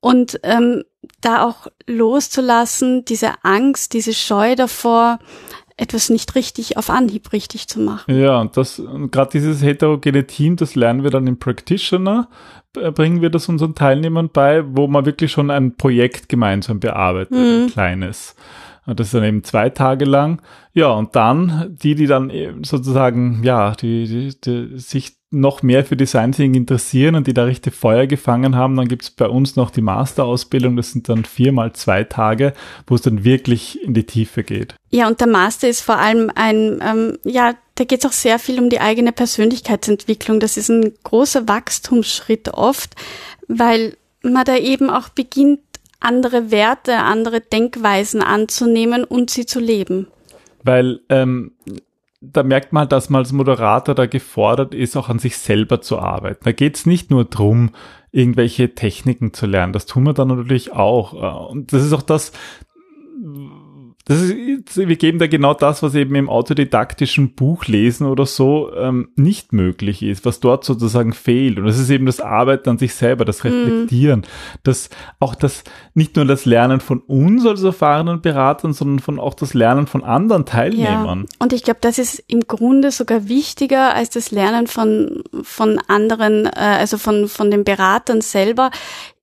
Und 0.00 0.40
ähm, 0.44 0.84
da 1.20 1.44
auch 1.44 1.66
loszulassen, 1.86 3.04
diese 3.04 3.32
Angst, 3.42 3.92
diese 3.92 4.14
Scheu 4.14 4.54
davor, 4.54 5.18
etwas 5.78 6.10
nicht 6.10 6.34
richtig 6.34 6.76
auf 6.76 6.90
Anhieb 6.90 7.32
richtig 7.32 7.68
zu 7.68 7.80
machen. 7.80 8.14
Ja, 8.14 8.40
und 8.40 8.56
das, 8.56 8.82
gerade 9.10 9.30
dieses 9.32 9.62
heterogene 9.62 10.26
Team, 10.26 10.56
das 10.56 10.74
lernen 10.74 11.04
wir 11.04 11.10
dann 11.10 11.26
im 11.26 11.38
Practitioner, 11.38 12.28
bringen 12.72 13.22
wir 13.22 13.30
das 13.30 13.48
unseren 13.48 13.74
Teilnehmern 13.74 14.30
bei, 14.32 14.64
wo 14.66 14.88
man 14.88 15.06
wirklich 15.06 15.30
schon 15.32 15.50
ein 15.50 15.76
Projekt 15.76 16.28
gemeinsam 16.28 16.80
bearbeitet, 16.80 17.30
mhm. 17.30 17.64
ein 17.64 17.70
kleines. 17.70 18.34
Das 18.86 19.08
ist 19.08 19.14
dann 19.14 19.24
eben 19.24 19.44
zwei 19.44 19.68
Tage 19.70 20.04
lang. 20.04 20.40
Ja, 20.72 20.88
und 20.88 21.14
dann 21.14 21.76
die, 21.82 21.94
die 21.94 22.06
dann 22.06 22.32
sozusagen, 22.62 23.42
ja, 23.44 23.74
die, 23.74 24.06
die, 24.06 24.40
die 24.40 24.78
sich 24.78 25.17
noch 25.30 25.62
mehr 25.62 25.84
für 25.84 25.96
Design 25.96 26.32
Thinking 26.32 26.62
interessieren 26.62 27.14
und 27.14 27.26
die 27.26 27.34
da 27.34 27.44
richtig 27.44 27.74
Feuer 27.74 28.06
gefangen 28.06 28.56
haben, 28.56 28.76
dann 28.76 28.88
gibt's 28.88 29.10
bei 29.10 29.26
uns 29.26 29.56
noch 29.56 29.70
die 29.70 29.82
Masterausbildung. 29.82 30.76
Das 30.76 30.92
sind 30.92 31.08
dann 31.08 31.24
viermal 31.24 31.74
zwei 31.74 32.04
Tage, 32.04 32.54
wo 32.86 32.94
es 32.94 33.02
dann 33.02 33.24
wirklich 33.24 33.82
in 33.82 33.92
die 33.92 34.06
Tiefe 34.06 34.42
geht. 34.42 34.74
Ja, 34.90 35.06
und 35.06 35.20
der 35.20 35.26
Master 35.26 35.68
ist 35.68 35.82
vor 35.82 35.98
allem 35.98 36.32
ein, 36.34 36.82
ähm, 36.82 37.18
ja, 37.24 37.54
da 37.74 37.84
geht's 37.84 38.06
auch 38.06 38.12
sehr 38.12 38.38
viel 38.38 38.58
um 38.58 38.70
die 38.70 38.80
eigene 38.80 39.12
Persönlichkeitsentwicklung. 39.12 40.40
Das 40.40 40.56
ist 40.56 40.70
ein 40.70 40.94
großer 41.04 41.46
Wachstumsschritt 41.46 42.48
oft, 42.54 42.94
weil 43.48 43.96
man 44.22 44.44
da 44.44 44.56
eben 44.56 44.88
auch 44.88 45.10
beginnt, 45.10 45.60
andere 46.00 46.50
Werte, 46.50 46.96
andere 46.98 47.40
Denkweisen 47.40 48.22
anzunehmen 48.22 49.04
und 49.04 49.30
sie 49.30 49.46
zu 49.46 49.60
leben. 49.60 50.06
Weil 50.62 51.00
ähm, 51.08 51.52
da 52.20 52.42
merkt 52.42 52.72
man, 52.72 52.88
dass 52.88 53.10
man 53.10 53.20
als 53.20 53.32
Moderator 53.32 53.94
da 53.94 54.06
gefordert 54.06 54.74
ist, 54.74 54.96
auch 54.96 55.08
an 55.08 55.18
sich 55.18 55.38
selber 55.38 55.80
zu 55.80 55.98
arbeiten. 55.98 56.44
Da 56.44 56.52
geht 56.52 56.76
es 56.76 56.86
nicht 56.86 57.10
nur 57.10 57.24
drum, 57.24 57.70
irgendwelche 58.10 58.74
Techniken 58.74 59.32
zu 59.32 59.46
lernen. 59.46 59.72
Das 59.72 59.86
tun 59.86 60.04
wir 60.04 60.14
dann 60.14 60.28
natürlich 60.28 60.72
auch. 60.72 61.50
Und 61.50 61.72
das 61.72 61.84
ist 61.84 61.92
auch 61.92 62.02
das, 62.02 62.32
das 64.08 64.22
ist, 64.22 64.76
wir 64.76 64.96
geben 64.96 65.18
da 65.18 65.26
genau 65.26 65.52
das, 65.52 65.82
was 65.82 65.94
eben 65.94 66.14
im 66.14 66.30
autodidaktischen 66.30 67.34
Buchlesen 67.34 68.06
oder 68.06 68.24
so 68.24 68.72
ähm, 68.74 69.10
nicht 69.16 69.52
möglich 69.52 70.02
ist, 70.02 70.24
was 70.24 70.40
dort 70.40 70.64
sozusagen 70.64 71.12
fehlt. 71.12 71.58
Und 71.58 71.66
das 71.66 71.78
ist 71.78 71.90
eben 71.90 72.06
das 72.06 72.20
Arbeiten 72.20 72.70
an 72.70 72.78
sich 72.78 72.94
selber, 72.94 73.26
das 73.26 73.44
mhm. 73.44 73.50
Reflektieren, 73.50 74.20
mm. 74.20 74.58
das 74.62 74.88
auch 75.20 75.34
das 75.34 75.62
nicht 75.92 76.16
nur 76.16 76.24
das 76.24 76.46
Lernen 76.46 76.80
von 76.80 77.00
uns 77.00 77.44
als 77.44 77.62
erfahrenen 77.62 78.22
Beratern, 78.22 78.72
sondern 78.72 79.00
von 79.00 79.20
auch 79.20 79.34
das 79.34 79.52
Lernen 79.52 79.86
von 79.86 80.02
anderen 80.02 80.46
Teilnehmern. 80.46 81.26
Ja. 81.30 81.36
Und 81.38 81.52
ich 81.52 81.62
glaube, 81.62 81.80
das 81.82 81.98
ist 81.98 82.24
im 82.28 82.40
Grunde 82.40 82.90
sogar 82.90 83.28
wichtiger 83.28 83.94
als 83.94 84.08
das 84.08 84.30
Lernen 84.30 84.68
von 84.68 85.22
von 85.42 85.78
anderen, 85.86 86.46
äh, 86.46 86.50
also 86.56 86.96
von 86.96 87.28
von 87.28 87.50
den 87.50 87.64
Beratern 87.64 88.22
selber, 88.22 88.70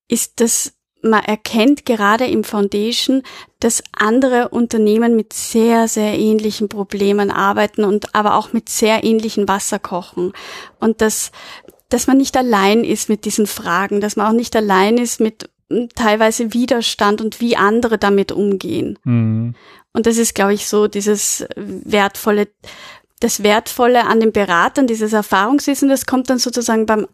ist 0.07 0.39
das 0.41 0.75
man 1.09 1.23
erkennt 1.23 1.85
gerade 1.85 2.25
im 2.25 2.43
Foundation, 2.43 3.23
dass 3.59 3.83
andere 3.91 4.49
Unternehmen 4.49 5.15
mit 5.15 5.33
sehr, 5.33 5.87
sehr 5.87 6.17
ähnlichen 6.17 6.69
Problemen 6.69 7.31
arbeiten 7.31 7.83
und 7.83 8.13
aber 8.15 8.35
auch 8.35 8.53
mit 8.53 8.69
sehr 8.69 9.03
ähnlichen 9.03 9.47
Wasserkochen. 9.47 10.33
Und 10.79 11.01
dass, 11.01 11.31
dass 11.89 12.07
man 12.07 12.17
nicht 12.17 12.35
allein 12.35 12.83
ist 12.83 13.09
mit 13.09 13.25
diesen 13.25 13.47
Fragen, 13.47 14.01
dass 14.01 14.15
man 14.15 14.27
auch 14.27 14.37
nicht 14.37 14.55
allein 14.55 14.97
ist 14.97 15.19
mit 15.19 15.49
hm, 15.69 15.89
teilweise 15.95 16.53
Widerstand 16.53 17.21
und 17.21 17.39
wie 17.39 17.55
andere 17.55 17.97
damit 17.97 18.31
umgehen. 18.31 18.99
Mhm. 19.03 19.55
Und 19.93 20.07
das 20.07 20.17
ist, 20.17 20.35
glaube 20.35 20.53
ich, 20.53 20.67
so 20.67 20.87
dieses 20.87 21.45
wertvolle, 21.55 22.49
das 23.21 23.43
Wertvolle 23.43 24.05
an 24.05 24.19
den 24.19 24.33
Beratern, 24.33 24.87
dieses 24.87 25.13
Erfahrungswissen, 25.13 25.87
das 25.87 26.05
kommt 26.05 26.29
dann 26.29 26.37
sozusagen 26.37 26.85
beim 26.85 27.07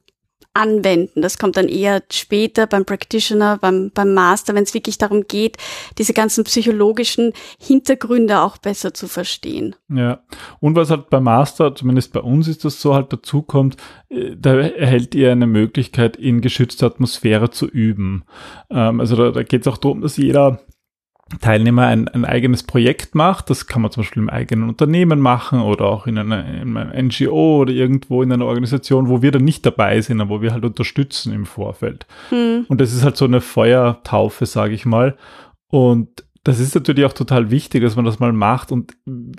anwenden. 0.54 1.22
Das 1.22 1.38
kommt 1.38 1.58
dann 1.58 1.68
eher 1.68 2.04
später 2.12 2.68
beim 2.68 2.86
Practitioner, 2.86 3.58
beim, 3.58 3.92
beim 3.94 4.14
Master, 4.14 4.54
wenn 4.54 4.64
es 4.64 4.74
wirklich 4.74 4.98
darum 4.98 5.26
geht, 5.28 5.58
diese 5.98 6.14
ganzen 6.14 6.44
psychologischen 6.44 7.34
Hintergründe 7.60 8.42
auch 8.42 8.58
besser 8.58 8.94
zu 8.94 9.08
verstehen. 9.08 9.76
Ja, 9.90 10.22
und 10.60 10.76
was 10.76 10.90
halt 10.90 11.10
beim 11.10 11.24
Master, 11.24 11.74
zumindest 11.74 12.14
bei 12.14 12.20
uns 12.20 12.48
ist 12.48 12.66
das 12.66 12.82
so, 12.82 12.94
halt 12.94 13.14
dazu 13.14 13.42
kommt, 13.42 13.78
äh, 14.10 14.36
da 14.38 14.56
erhält 14.56 15.16
ihr 15.16 15.32
eine 15.32 15.48
Möglichkeit, 15.48 16.18
in 16.18 16.42
geschützter 16.42 16.88
Atmosphäre 16.88 17.50
zu 17.50 17.68
üben. 17.68 18.24
Ähm, 18.70 19.00
also 19.00 19.16
da, 19.16 19.32
da 19.32 19.44
geht 19.44 19.62
es 19.62 19.68
auch 19.68 19.78
darum, 19.78 20.02
dass 20.02 20.18
jeder 20.18 20.60
Teilnehmer 21.40 21.88
ein, 21.88 22.08
ein 22.08 22.26
eigenes 22.26 22.64
Projekt 22.64 23.16
macht. 23.16 23.50
Das 23.50 23.68
kann 23.68 23.82
man 23.82 23.92
zum 23.92 24.04
Beispiel 24.04 24.24
im 24.24 24.30
eigenen 24.30 24.68
Unternehmen 24.68 25.20
machen 25.20 25.62
oder 25.62 25.86
auch 25.86 26.08
in, 26.08 26.18
einer, 26.18 26.46
in 26.46 26.76
einem 26.76 27.08
NGO 27.08 27.62
oder 27.62 27.72
irgendwo 27.72 28.22
in 28.22 28.32
einer 28.32 28.46
Organisation, 28.46 29.08
wo 29.08 29.22
wir 29.22 29.32
dann 29.32 29.46
nicht 29.46 29.66
dabei 29.66 30.02
sind, 30.02 30.20
aber 30.22 30.30
wo 30.30 30.42
wir 30.42 30.52
halt 30.52 30.66
unterstützen 30.66 31.34
im 31.34 31.46
Vorfeld. 31.46 32.06
Hm. 32.30 32.66
Und 32.68 32.82
das 32.82 32.94
ist 32.94 33.04
halt 33.04 33.18
so 33.18 33.26
eine 33.26 33.42
Feuertaufe, 33.42 34.46
sage 34.46 34.74
ich 34.74 34.86
mal. 34.86 35.16
Und 35.70 36.24
das 36.44 36.60
ist 36.60 36.74
natürlich 36.74 37.06
auch 37.06 37.14
total 37.14 37.52
wichtig, 37.52 37.84
dass 37.84 37.96
man 37.96 38.04
das 38.04 38.18
mal 38.18 38.34
macht. 38.34 38.72
Und 38.72 38.94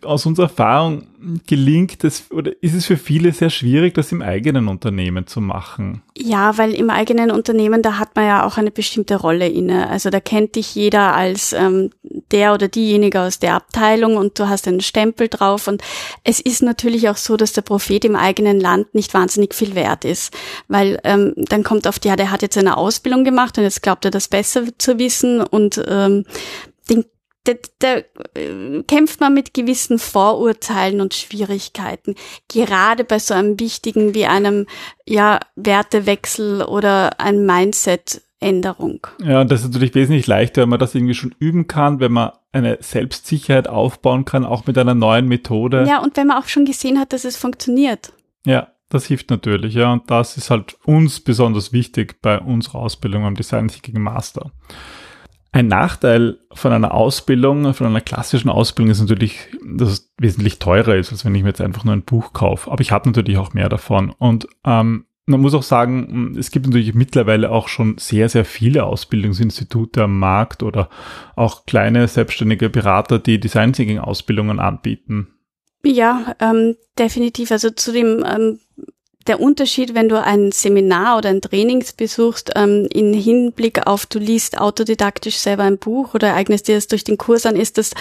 aus 0.05 0.25
unserer 0.25 0.47
Erfahrung 0.47 1.09
gelingt 1.49 2.05
es 2.05 2.31
oder 2.31 2.53
ist 2.61 2.75
es 2.75 2.87
für 2.87 2.97
viele 2.97 3.33
sehr 3.33 3.51
schwierig, 3.51 3.95
das 3.95 4.13
im 4.13 4.23
eigenen 4.23 4.69
Unternehmen 4.69 5.27
zu 5.27 5.41
machen. 5.41 6.03
Ja, 6.17 6.59
weil 6.59 6.75
im 6.75 6.91
eigenen 6.91 7.33
Unternehmen, 7.33 7.83
da 7.83 7.99
hat 7.99 8.15
man 8.15 8.27
ja 8.27 8.47
auch 8.47 8.57
eine 8.57 8.71
bestimmte 8.71 9.17
Rolle 9.17 9.49
inne. 9.49 9.89
Also 9.89 10.11
da 10.11 10.21
kennt 10.21 10.55
dich 10.55 10.77
jeder 10.77 11.17
als 11.17 11.53
ähm, 11.53 11.91
der 12.31 12.55
oder 12.55 12.69
diejenige 12.69 13.21
aus 13.21 13.41
der 13.41 13.55
Abteilung 13.55 14.17
und 14.17 14.39
du 14.39 14.49
hast 14.49 14.69
einen 14.69 14.81
Stempel 14.81 15.27
drauf. 15.27 15.67
Und 15.67 15.83
es 16.23 16.39
ist 16.39 16.63
natürlich 16.63 17.09
auch 17.09 17.17
so, 17.17 17.37
dass 17.37 17.53
der 17.53 17.63
Prophet 17.63 18.05
im 18.05 18.15
eigenen 18.15 18.61
Land 18.61 18.95
nicht 18.95 19.13
wahnsinnig 19.13 19.55
viel 19.55 19.75
wert 19.75 20.05
ist. 20.05 20.33
Weil 20.69 21.01
ähm, 21.03 21.35
dann 21.37 21.65
kommt 21.65 21.89
oft, 21.89 22.05
ja, 22.05 22.15
der 22.15 22.31
hat 22.31 22.43
jetzt 22.43 22.59
eine 22.59 22.77
Ausbildung 22.77 23.25
gemacht 23.25 23.59
und 23.59 23.65
jetzt 23.65 23.83
glaubt 23.83 24.05
er 24.05 24.13
das 24.13 24.29
besser 24.29 24.67
zu 24.79 25.01
wissen 25.01 25.41
und 25.41 25.83
ähm, 25.89 26.25
den, 26.89 27.05
da, 27.45 27.53
da 27.79 27.97
äh, 28.35 28.83
kämpft 28.87 29.21
man 29.21 29.35
mit 29.35 29.55
gewissen 29.55 29.99
Vorurteilen 29.99 31.01
und 31.01 31.15
Schwierigkeiten. 31.15 32.15
Gerade 32.49 33.05
bei 33.05 33.19
so 33.19 33.35
einem 33.35 33.59
wichtigen 33.59 34.15
wie 34.15 34.27
einem 34.27 34.67
ja 35.07 35.41
Wertewechsel 35.57 36.63
oder 36.63 37.21
ein 37.21 37.45
Mindset. 37.47 38.23
Änderung. 38.43 39.07
Ja, 39.25 39.41
und 39.41 39.53
das 39.53 39.61
ist 39.61 39.73
natürlich 39.73 39.95
wesentlich 39.95 40.27
leichter, 40.27 40.63
wenn 40.63 40.69
man 40.69 40.81
das 40.81 40.97
irgendwie 40.97 41.15
schon 41.15 41.33
üben 41.39 41.69
kann, 41.69 42.01
wenn 42.01 42.11
man 42.11 42.33
eine 42.51 42.79
Selbstsicherheit 42.81 43.69
aufbauen 43.69 44.25
kann, 44.25 44.45
auch 44.45 44.67
mit 44.67 44.77
einer 44.77 44.95
neuen 44.95 45.29
Methode. 45.29 45.87
Ja, 45.89 46.03
und 46.03 46.17
wenn 46.17 46.27
man 46.27 46.43
auch 46.43 46.49
schon 46.49 46.65
gesehen 46.65 46.99
hat, 46.99 47.13
dass 47.13 47.25
es 47.25 47.37
funktioniert. 47.37 48.13
Ja, 48.45 48.73
das 48.89 49.07
hilft 49.07 49.31
natürlich, 49.31 49.75
ja. 49.75 49.93
Und 49.93 50.11
das 50.11 50.37
ist 50.37 50.51
halt 50.51 50.77
uns 50.85 51.21
besonders 51.21 51.73
wichtig 51.73 52.21
bei 52.21 52.39
unserer 52.39 52.81
Ausbildung 52.81 53.25
am 53.25 53.37
Design 53.37 53.69
Thinking 53.69 54.03
Master. 54.03 54.51
Ein 55.55 55.69
Nachteil 55.69 56.39
von 56.55 56.73
einer 56.73 56.95
Ausbildung, 56.95 57.75
von 57.75 57.87
einer 57.87 58.01
klassischen 58.01 58.49
Ausbildung 58.49 58.91
ist 58.91 59.01
natürlich, 59.01 59.49
dass 59.77 59.91
es 59.91 60.13
wesentlich 60.19 60.59
teurer 60.59 60.97
ist, 60.97 61.13
als 61.13 61.27
wenn 61.27 61.35
ich 61.35 61.43
mir 61.43 61.51
jetzt 61.51 61.61
einfach 61.61 61.85
nur 61.85 61.95
ein 61.95 62.05
Buch 62.05 62.33
kaufe. 62.33 62.71
Aber 62.71 62.81
ich 62.81 62.91
habe 62.91 63.09
natürlich 63.09 63.37
auch 63.37 63.53
mehr 63.53 63.69
davon. 63.69 64.11
Und 64.19 64.49
ähm, 64.65 65.05
man 65.27 65.41
muss 65.41 65.55
auch 65.55 65.63
sagen, 65.63 66.35
es 66.39 66.51
gibt 66.51 66.67
natürlich 66.67 66.95
mittlerweile 66.95 67.51
auch 67.51 67.69
schon 67.69 67.99
sehr, 67.99 68.31
sehr 68.31 68.47
viele 68.47 68.85
Ausbildungsinstitute 68.85 70.05
am 70.05 70.19
Markt 70.19 70.63
oder 70.63 70.89
auch 71.37 71.67
kleine 71.67 72.09
selbstständige 72.09 72.71
Berater, 72.71 73.19
die 73.19 73.39
Design 73.39 73.75
Thinking 73.75 73.99
Ausbildungen 73.99 74.59
anbieten. 74.59 75.29
Ja, 75.85 76.35
ähm, 76.41 76.77
definitiv. 76.99 77.51
Also 77.51 77.71
zu 77.71 77.93
dem 77.93 78.25
ähm, 78.27 78.59
der 79.27 79.41
Unterschied, 79.41 79.95
wenn 79.95 80.09
du 80.09 80.23
ein 80.23 80.53
Seminar 80.53 81.19
oder 81.19 81.29
ein 81.29 81.41
Trainings 81.41 81.93
besuchst, 81.93 82.53
ähm, 82.57 82.87
in 82.93 83.15
Hinblick 83.15 83.87
auf, 83.87 84.07
du 84.07 84.19
liest 84.19 84.59
autodidaktisch 84.59 85.37
selber 85.37 85.65
ein 85.65 85.79
Buch 85.79 86.15
oder 86.15 86.35
eignest 86.35 86.69
dir 86.69 86.75
das 86.75 86.89
durch 86.89 87.05
den 87.05 87.19
Kurs 87.19 87.47
an, 87.47 87.57
ist 87.57 87.79
das, 87.79 87.93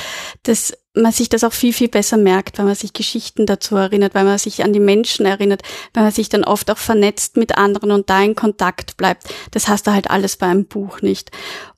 dass 0.43 0.73
man 0.93 1.11
sich 1.11 1.29
das 1.29 1.43
auch 1.43 1.53
viel, 1.53 1.73
viel 1.73 1.87
besser 1.87 2.17
merkt, 2.17 2.57
weil 2.57 2.65
man 2.65 2.75
sich 2.75 2.93
Geschichten 2.93 3.45
dazu 3.45 3.75
erinnert, 3.75 4.13
weil 4.13 4.25
man 4.25 4.37
sich 4.37 4.63
an 4.63 4.73
die 4.73 4.79
Menschen 4.79 5.25
erinnert, 5.25 5.61
weil 5.93 6.03
man 6.03 6.11
sich 6.11 6.29
dann 6.29 6.43
oft 6.43 6.69
auch 6.69 6.77
vernetzt 6.77 7.37
mit 7.37 7.57
anderen 7.57 7.91
und 7.91 8.09
da 8.09 8.21
in 8.21 8.35
Kontakt 8.35 8.97
bleibt. 8.97 9.23
Das 9.51 9.67
hast 9.67 9.87
du 9.87 9.91
halt 9.91 10.09
alles 10.09 10.35
bei 10.35 10.47
einem 10.47 10.65
Buch 10.65 11.01
nicht. 11.01 11.31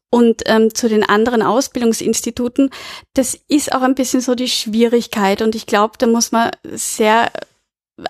Und 0.09 0.43
ähm, 0.45 0.75
zu 0.75 0.89
den 0.89 1.03
anderen 1.03 1.41
Ausbildungsinstituten, 1.41 2.69
das 3.15 3.35
ist 3.47 3.73
auch 3.73 3.81
ein 3.81 3.95
bisschen 3.95 4.21
so 4.21 4.35
die 4.35 4.47
Schwierigkeit. 4.47 5.41
Und 5.41 5.55
ich 5.55 5.65
glaube, 5.65 5.93
da 5.97 6.05
muss 6.05 6.31
man 6.31 6.51
sehr 6.71 7.31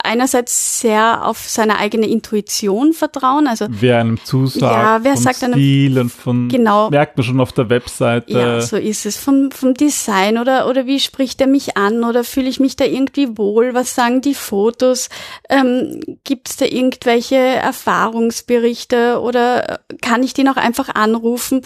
einerseits 0.01 0.79
sehr 0.79 1.25
auf 1.25 1.39
seine 1.49 1.77
eigene 1.77 2.07
Intuition 2.07 2.93
vertrauen. 2.93 3.47
Also 3.47 3.65
wer 3.69 3.99
einem 3.99 4.23
zusagt, 4.23 4.61
ja, 4.61 5.03
wer 5.03 5.17
sagt 5.17 5.37
Stil 5.37 5.91
einem, 5.91 6.01
und 6.01 6.09
von 6.09 6.49
genau, 6.49 6.89
merkt 6.89 7.17
man 7.17 7.25
schon 7.25 7.41
auf 7.41 7.51
der 7.51 7.69
Webseite. 7.69 8.31
Ja, 8.31 8.61
so 8.61 8.77
ist 8.77 9.05
es. 9.05 9.17
Vom, 9.17 9.51
vom 9.51 9.73
Design 9.73 10.37
oder 10.37 10.69
oder 10.69 10.85
wie 10.85 11.01
spricht 11.01 11.41
er 11.41 11.47
mich 11.47 11.75
an 11.75 12.05
oder 12.05 12.23
fühle 12.23 12.47
ich 12.47 12.61
mich 12.61 12.77
da 12.77 12.85
irgendwie 12.85 13.37
wohl? 13.37 13.73
Was 13.73 13.93
sagen 13.93 14.21
die 14.21 14.35
Fotos? 14.35 15.09
Ähm, 15.49 15.99
Gibt 16.23 16.49
es 16.49 16.55
da 16.55 16.65
irgendwelche 16.65 17.35
Erfahrungsberichte 17.35 19.19
oder 19.19 19.81
kann 20.01 20.23
ich 20.23 20.33
die 20.33 20.43
noch 20.43 20.57
einfach 20.57 20.95
anrufen? 20.95 21.61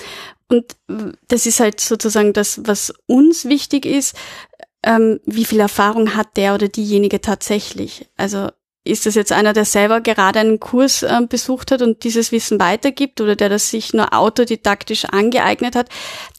Und 0.49 0.77
das 1.27 1.45
ist 1.45 1.59
halt 1.59 1.81
sozusagen 1.81 2.31
das, 2.33 2.61
was 2.65 2.93
uns 3.05 3.45
wichtig 3.45 3.85
ist 3.85 4.15
ähm, 4.87 5.19
wie 5.25 5.43
viel 5.43 5.59
Erfahrung 5.59 6.15
hat 6.15 6.37
der 6.37 6.55
oder 6.55 6.69
diejenige 6.69 7.19
tatsächlich. 7.19 8.09
Also 8.15 8.47
ist 8.87 9.05
das 9.05 9.15
jetzt 9.15 9.31
einer, 9.31 9.53
der 9.53 9.65
selber 9.65 10.01
gerade 10.01 10.39
einen 10.39 10.59
Kurs 10.59 11.03
äh, 11.03 11.21
besucht 11.27 11.71
hat 11.71 11.81
und 11.81 12.03
dieses 12.03 12.31
Wissen 12.31 12.59
weitergibt 12.59 13.21
oder 13.21 13.35
der 13.35 13.49
das 13.49 13.69
sich 13.69 13.93
nur 13.93 14.13
autodidaktisch 14.13 15.05
angeeignet 15.05 15.75
hat? 15.75 15.89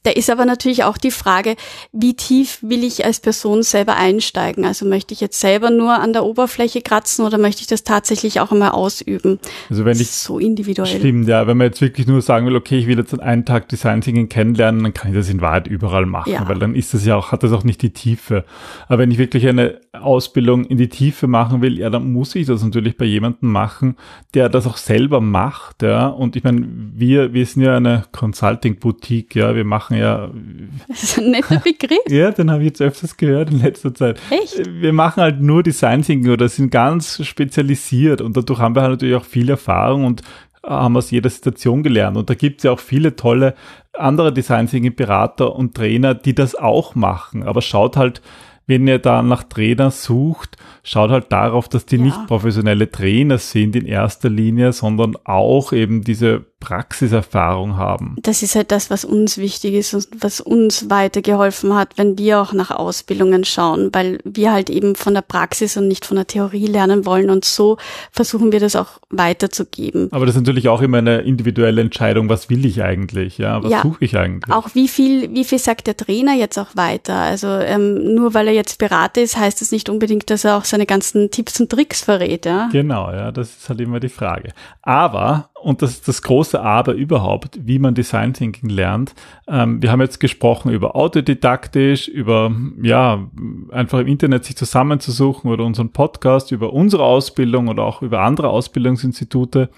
Da 0.05 0.11
ist 0.11 0.31
aber 0.31 0.45
natürlich 0.45 0.85
auch 0.85 0.97
die 0.97 1.11
Frage, 1.11 1.57
wie 1.93 2.15
tief 2.15 2.59
will 2.63 2.85
ich 2.85 3.05
als 3.05 3.21
Person 3.21 3.63
selber 3.63 3.97
einsteigen? 3.97 4.65
Also 4.65 4.87
möchte 4.87 5.13
ich 5.13 5.21
jetzt 5.21 5.41
selber 5.41 5.71
nur 5.71 5.95
an 5.95 6.13
der 6.13 6.25
Oberfläche 6.25 6.81
kratzen 6.81 7.25
oder 7.25 7.37
möchte 7.37 7.63
ich 7.63 7.67
das 7.67 7.85
tatsächlich 7.85 8.41
auch 8.41 8.53
einmal 8.53 8.71
ausüben? 8.71 9.39
Also 9.69 9.85
wenn 9.85 10.01
ich 10.01 10.11
so 10.11 10.39
individuell. 10.39 10.87
Stimmt, 10.87 11.29
ja. 11.29 11.47
Wenn 11.47 11.57
man 11.57 11.67
jetzt 11.67 11.81
wirklich 11.81 12.07
nur 12.07 12.23
sagen 12.23 12.47
will, 12.47 12.57
okay, 12.57 12.79
ich 12.79 12.87
will 12.87 12.97
jetzt 12.97 13.19
einen 13.21 13.45
Tag 13.45 13.69
Design 13.69 14.01
Thinking 14.01 14.29
kennenlernen, 14.29 14.83
dann 14.83 14.95
kann 14.95 15.11
ich 15.11 15.17
das 15.17 15.29
in 15.29 15.41
Wahrheit 15.41 15.67
überall 15.67 16.07
machen, 16.07 16.33
ja. 16.33 16.49
weil 16.49 16.59
dann 16.59 16.75
ist 16.75 16.95
das 16.95 17.05
ja 17.05 17.17
auch, 17.17 17.33
hat 17.33 17.43
das 17.43 17.53
auch 17.53 17.65
nicht 17.65 17.83
die 17.83 17.91
Tiefe. 17.91 18.45
Aber 18.87 18.99
wenn 18.99 19.11
ich 19.11 19.19
wirklich 19.19 19.47
eine 19.49 19.81
Ausbildung 19.93 20.65
in 20.65 20.79
die 20.79 20.89
Tiefe 20.89 21.27
machen 21.27 21.61
will, 21.61 21.79
ja, 21.79 21.91
dann 21.91 22.13
muss 22.13 22.35
ich 22.35 22.38
das 22.47 22.63
natürlich 22.63 22.97
bei 22.97 23.05
jemandem 23.05 23.51
machen, 23.51 23.97
der 24.35 24.49
das 24.49 24.67
auch 24.67 24.77
selber 24.77 25.21
macht, 25.21 25.83
ja. 25.83 26.07
Und 26.07 26.37
ich 26.37 26.45
meine, 26.45 26.67
wir, 26.95 27.33
wir 27.33 27.45
sind 27.47 27.63
ja 27.63 27.77
eine 27.77 28.05
Consulting 28.13 28.79
Boutique, 28.79 29.35
ja. 29.35 29.55
Wir 29.55 29.65
machen 29.65 29.97
ja. 29.97 30.31
Das 30.89 31.03
ist 31.03 31.19
ein 31.19 31.31
netter 31.31 31.61
Begriff. 31.61 31.99
ja, 32.09 32.31
den 32.31 32.51
habe 32.51 32.63
ich 32.63 32.69
jetzt 32.69 32.83
öfters 32.83 33.17
gehört 33.17 33.51
in 33.51 33.61
letzter 33.63 33.95
Zeit. 33.95 34.21
Echt? 34.31 34.61
Wir 34.81 34.93
machen 34.93 35.23
halt 35.23 35.41
nur 35.41 35.63
Design 35.63 36.03
Thinking 36.03 36.33
oder 36.33 36.49
sind 36.49 36.71
ganz 36.71 37.25
spezialisiert 37.27 38.21
und 38.21 38.37
dadurch 38.37 38.59
haben 38.59 38.75
wir 38.75 38.83
halt 38.83 38.93
natürlich 38.93 39.17
auch 39.17 39.25
viel 39.25 39.51
Erfahrung 39.51 40.05
und 40.05 40.23
haben 40.63 40.97
aus 40.97 41.11
jeder 41.11 41.31
Situation 41.31 41.83
gelernt. 41.83 42.17
Und 42.17 42.31
da 42.31 42.35
gibt 42.35 42.61
es 42.61 42.65
ja 42.65 42.73
auch 42.73 42.81
viele 42.81 43.17
tolle 43.17 43.55
andere 43.93 44.33
Design 44.33 44.69
Thinking 44.69 44.95
Berater 44.95 45.55
und 45.55 45.75
Trainer, 45.75 46.15
die 46.15 46.35
das 46.35 46.55
auch 46.55 46.95
machen. 46.95 47.43
Aber 47.43 47.63
schaut 47.63 47.97
halt, 47.97 48.23
wenn 48.67 48.87
ihr 48.87 48.99
da 48.99 49.23
nach 49.23 49.45
Trainern 49.45 49.91
sucht, 49.91 50.57
schaut 50.89 51.11
halt 51.11 51.31
darauf, 51.31 51.69
dass 51.69 51.87
die 51.87 51.97
ja. 51.97 52.03
nicht 52.03 52.27
professionelle 52.27 52.91
Trainer 52.91 53.39
sind 53.39 53.77
in 53.77 53.85
erster 53.85 54.31
Linie, 54.31 54.73
sondern 54.73 55.17
auch 55.25 55.73
eben 55.73 56.03
diese 56.03 56.47
Praxiserfahrung 56.61 57.77
haben. 57.77 58.17
Das 58.23 58.43
ist 58.43 58.57
halt 58.57 58.73
das, 58.73 58.91
was 58.91 59.05
uns 59.05 59.39
wichtig 59.39 59.75
ist 59.75 59.95
und 59.95 60.09
was 60.21 60.41
uns 60.41 60.91
weitergeholfen 60.91 61.75
hat, 61.75 61.97
wenn 61.97 62.19
wir 62.19 62.41
auch 62.41 62.53
nach 62.53 62.71
Ausbildungen 62.71 63.45
schauen, 63.45 63.91
weil 63.93 64.19
wir 64.25 64.53
halt 64.53 64.69
eben 64.69 64.97
von 64.97 65.15
der 65.15 65.23
Praxis 65.23 65.77
und 65.77 65.87
nicht 65.87 66.05
von 66.05 66.17
der 66.17 66.27
Theorie 66.27 66.67
lernen 66.67 67.07
wollen 67.07 67.31
und 67.31 67.45
so 67.45 67.79
versuchen 68.11 68.51
wir 68.51 68.59
das 68.59 68.75
auch 68.75 68.99
weiterzugeben. 69.11 70.09
Aber 70.11 70.27
das 70.27 70.35
ist 70.35 70.43
natürlich 70.43 70.69
auch 70.69 70.83
immer 70.83 70.99
eine 70.99 71.19
individuelle 71.19 71.81
Entscheidung, 71.81 72.29
was 72.29 72.51
will 72.51 72.65
ich 72.67 72.83
eigentlich, 72.83 73.39
ja, 73.39 73.63
was 73.63 73.71
ja, 73.71 73.83
suche 73.83 74.05
ich 74.05 74.17
eigentlich? 74.17 74.53
Auch 74.53 74.75
wie 74.75 74.89
viel, 74.89 75.33
wie 75.35 75.45
viel 75.45 75.59
sagt 75.59 75.87
der 75.87 75.97
Trainer 75.97 76.35
jetzt 76.35 76.59
auch 76.59 76.75
weiter? 76.75 77.15
Also 77.15 77.47
ähm, 77.47 78.15
nur 78.15 78.35
weil 78.35 78.49
er 78.49 78.55
jetzt 78.55 78.79
Berater 78.79 79.23
ist, 79.23 79.37
heißt 79.37 79.61
das 79.61 79.71
nicht 79.71 79.89
unbedingt, 79.89 80.29
dass 80.31 80.45
er 80.45 80.57
auch 80.57 80.65
seine 80.65 80.87
ganzen 80.87 81.31
Tipps 81.31 81.61
und 81.61 81.71
Tricks 81.71 82.03
verrät, 82.03 82.47
ja? 82.47 82.69
Genau, 82.73 83.11
ja, 83.13 83.31
das 83.31 83.57
ist 83.57 83.69
halt 83.69 83.81
immer 83.81 84.01
die 84.01 84.09
Frage. 84.09 84.53
Aber 84.83 85.51
und 85.63 85.83
das 85.83 85.91
ist 85.91 86.09
das 86.09 86.23
große 86.23 86.61
Aber 86.61 86.93
überhaupt, 86.93 87.59
wie 87.67 87.79
man 87.79 87.95
Design 87.95 88.33
Thinking 88.33 88.71
lernt. 88.71 89.15
Ähm, 89.47 89.83
wir 89.83 89.91
haben 89.91 90.01
jetzt 90.01 90.21
gesprochen 90.21 90.71
über 90.71 90.97
autodidaktisch, 90.97 92.09
über, 92.09 92.55
ja, 92.81 93.29
einfach 93.71 93.99
im 94.01 94.07
Internet 94.07 94.45
sich 94.45 94.57
zusammenzusuchen 94.57 95.51
oder 95.51 95.65
unseren 95.65 95.91
Podcast, 95.91 96.53
über 96.53 96.73
unsere 96.73 97.05
Ausbildung 97.05 97.69
oder 97.69 97.85
auch 97.85 98.03
über 98.03 98.21
andere 98.21 98.49
Ausbildungsinstitute. 98.49 99.71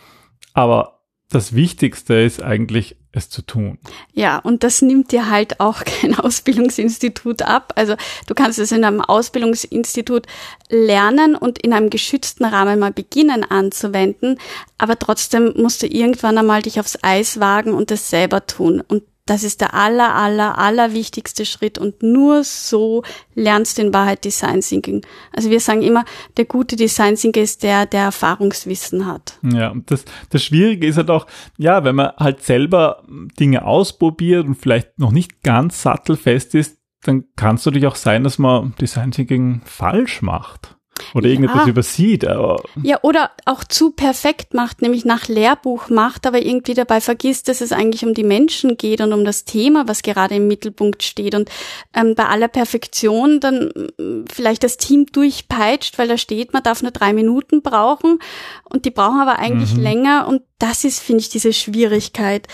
Aber 0.53 1.01
das 1.31 1.55
Wichtigste 1.55 2.15
ist 2.15 2.43
eigentlich, 2.43 2.97
es 3.13 3.29
zu 3.29 3.43
tun. 3.43 3.79
Ja, 4.13 4.39
und 4.39 4.63
das 4.63 4.83
nimmt 4.83 5.13
dir 5.13 5.31
halt 5.31 5.61
auch 5.61 5.85
kein 5.85 6.15
Ausbildungsinstitut 6.15 7.43
ab. 7.43 7.73
Also 7.77 7.97
du 8.27 8.35
kannst 8.35 8.59
es 8.59 8.73
in 8.73 8.85
einem 8.85 9.01
Ausbildungsinstitut 9.01 10.27
lernen 10.69 11.35
und 11.35 11.59
in 11.59 11.73
einem 11.73 11.91
geschützten 11.91 12.45
Rahmen 12.45 12.79
mal 12.79 12.93
beginnen 12.93 13.45
anzuwenden, 13.45 14.39
aber 14.79 14.99
trotzdem 14.99 15.53
musst 15.57 15.83
du 15.83 15.87
irgendwann 15.87 16.39
einmal 16.39 16.63
dich 16.63 16.79
aufs 16.79 16.99
Eis 17.03 17.41
wagen 17.41 17.75
und 17.75 17.91
es 17.91 18.09
selber 18.11 18.47
tun. 18.47 18.81
Und 18.87 19.03
das 19.31 19.45
ist 19.45 19.61
der 19.61 19.75
aller, 19.75 20.17
aller, 20.17 20.59
aller 20.59 20.93
wichtigste 20.93 21.45
Schritt 21.45 21.79
und 21.79 22.03
nur 22.03 22.43
so 22.43 23.05
lernst 23.37 23.79
du 23.79 23.83
in 23.83 23.95
Wahrheit 23.95 24.25
Design 24.25 24.61
Thinking. 24.61 25.07
Also 25.33 25.51
wir 25.51 25.61
sagen 25.61 25.83
immer, 25.83 26.05
der 26.37 26.47
gute 26.47 26.75
Design 26.75 27.15
Thinker 27.15 27.41
ist 27.41 27.63
der, 27.63 27.87
der 27.87 28.03
Erfahrungswissen 28.03 29.07
hat. 29.07 29.39
Ja, 29.45 29.71
und 29.71 29.89
das, 29.89 30.05
das 30.31 30.43
Schwierige 30.43 30.85
ist 30.89 30.97
halt 30.97 31.11
auch, 31.11 31.29
ja, 31.59 31.85
wenn 31.85 31.95
man 31.95 32.11
halt 32.17 32.43
selber 32.43 33.05
Dinge 33.39 33.65
ausprobiert 33.65 34.47
und 34.47 34.57
vielleicht 34.57 34.99
noch 34.99 35.13
nicht 35.13 35.45
ganz 35.45 35.81
sattelfest 35.81 36.57
ist, 36.57 36.79
dann 37.03 37.23
kann 37.37 37.55
es 37.55 37.65
natürlich 37.65 37.87
auch 37.87 37.95
sein, 37.95 38.25
dass 38.25 38.41
man 38.41 38.75
Design 38.81 39.13
Thinking 39.13 39.61
falsch 39.65 40.23
macht. 40.23 40.77
Oder 41.15 41.27
ja. 41.27 41.33
irgendetwas 41.33 41.67
übersieht. 41.67 42.27
Aber 42.27 42.63
ja, 42.83 42.99
oder 43.03 43.31
auch 43.45 43.65
zu 43.65 43.91
perfekt 43.91 44.55
macht, 44.55 44.83
nämlich 44.83 45.05
nach 45.05 45.29
Lehrbuch 45.29 45.89
macht, 45.89 46.27
aber 46.27 46.41
irgendwie 46.41 46.75
dabei 46.75 47.01
vergisst, 47.01 47.49
dass 47.49 47.61
es 47.61 47.73
eigentlich 47.73 48.05
um 48.05 48.15
die 48.15 48.25
Menschen 48.25 48.77
geht 48.77 49.01
und 49.01 49.13
um 49.13 49.25
das 49.25 49.45
Thema, 49.45 49.89
was 49.89 50.03
gerade 50.03 50.37
im 50.37 50.49
Mittelpunkt 50.49 51.03
steht. 51.03 51.35
Und 51.35 51.51
ähm, 51.95 52.15
bei 52.15 52.27
aller 52.27 52.49
Perfektion 52.49 53.41
dann 53.41 53.71
mm, 53.99 54.25
vielleicht 54.33 54.63
das 54.63 54.77
Team 54.77 55.07
durchpeitscht, 55.07 55.99
weil 55.99 56.09
da 56.09 56.19
steht, 56.19 56.53
man 56.53 56.63
darf 56.63 56.83
nur 56.83 56.93
drei 56.93 57.13
Minuten 57.13 57.63
brauchen 57.63 58.19
und 58.65 58.85
die 58.85 58.91
brauchen 58.91 59.21
aber 59.21 59.39
eigentlich 59.39 59.75
mhm. 59.75 59.83
länger. 59.83 60.29
Und 60.29 60.43
das 60.59 60.85
ist, 60.85 61.01
finde 61.01 61.21
ich, 61.21 61.29
diese 61.29 61.53
Schwierigkeit. 61.53 62.47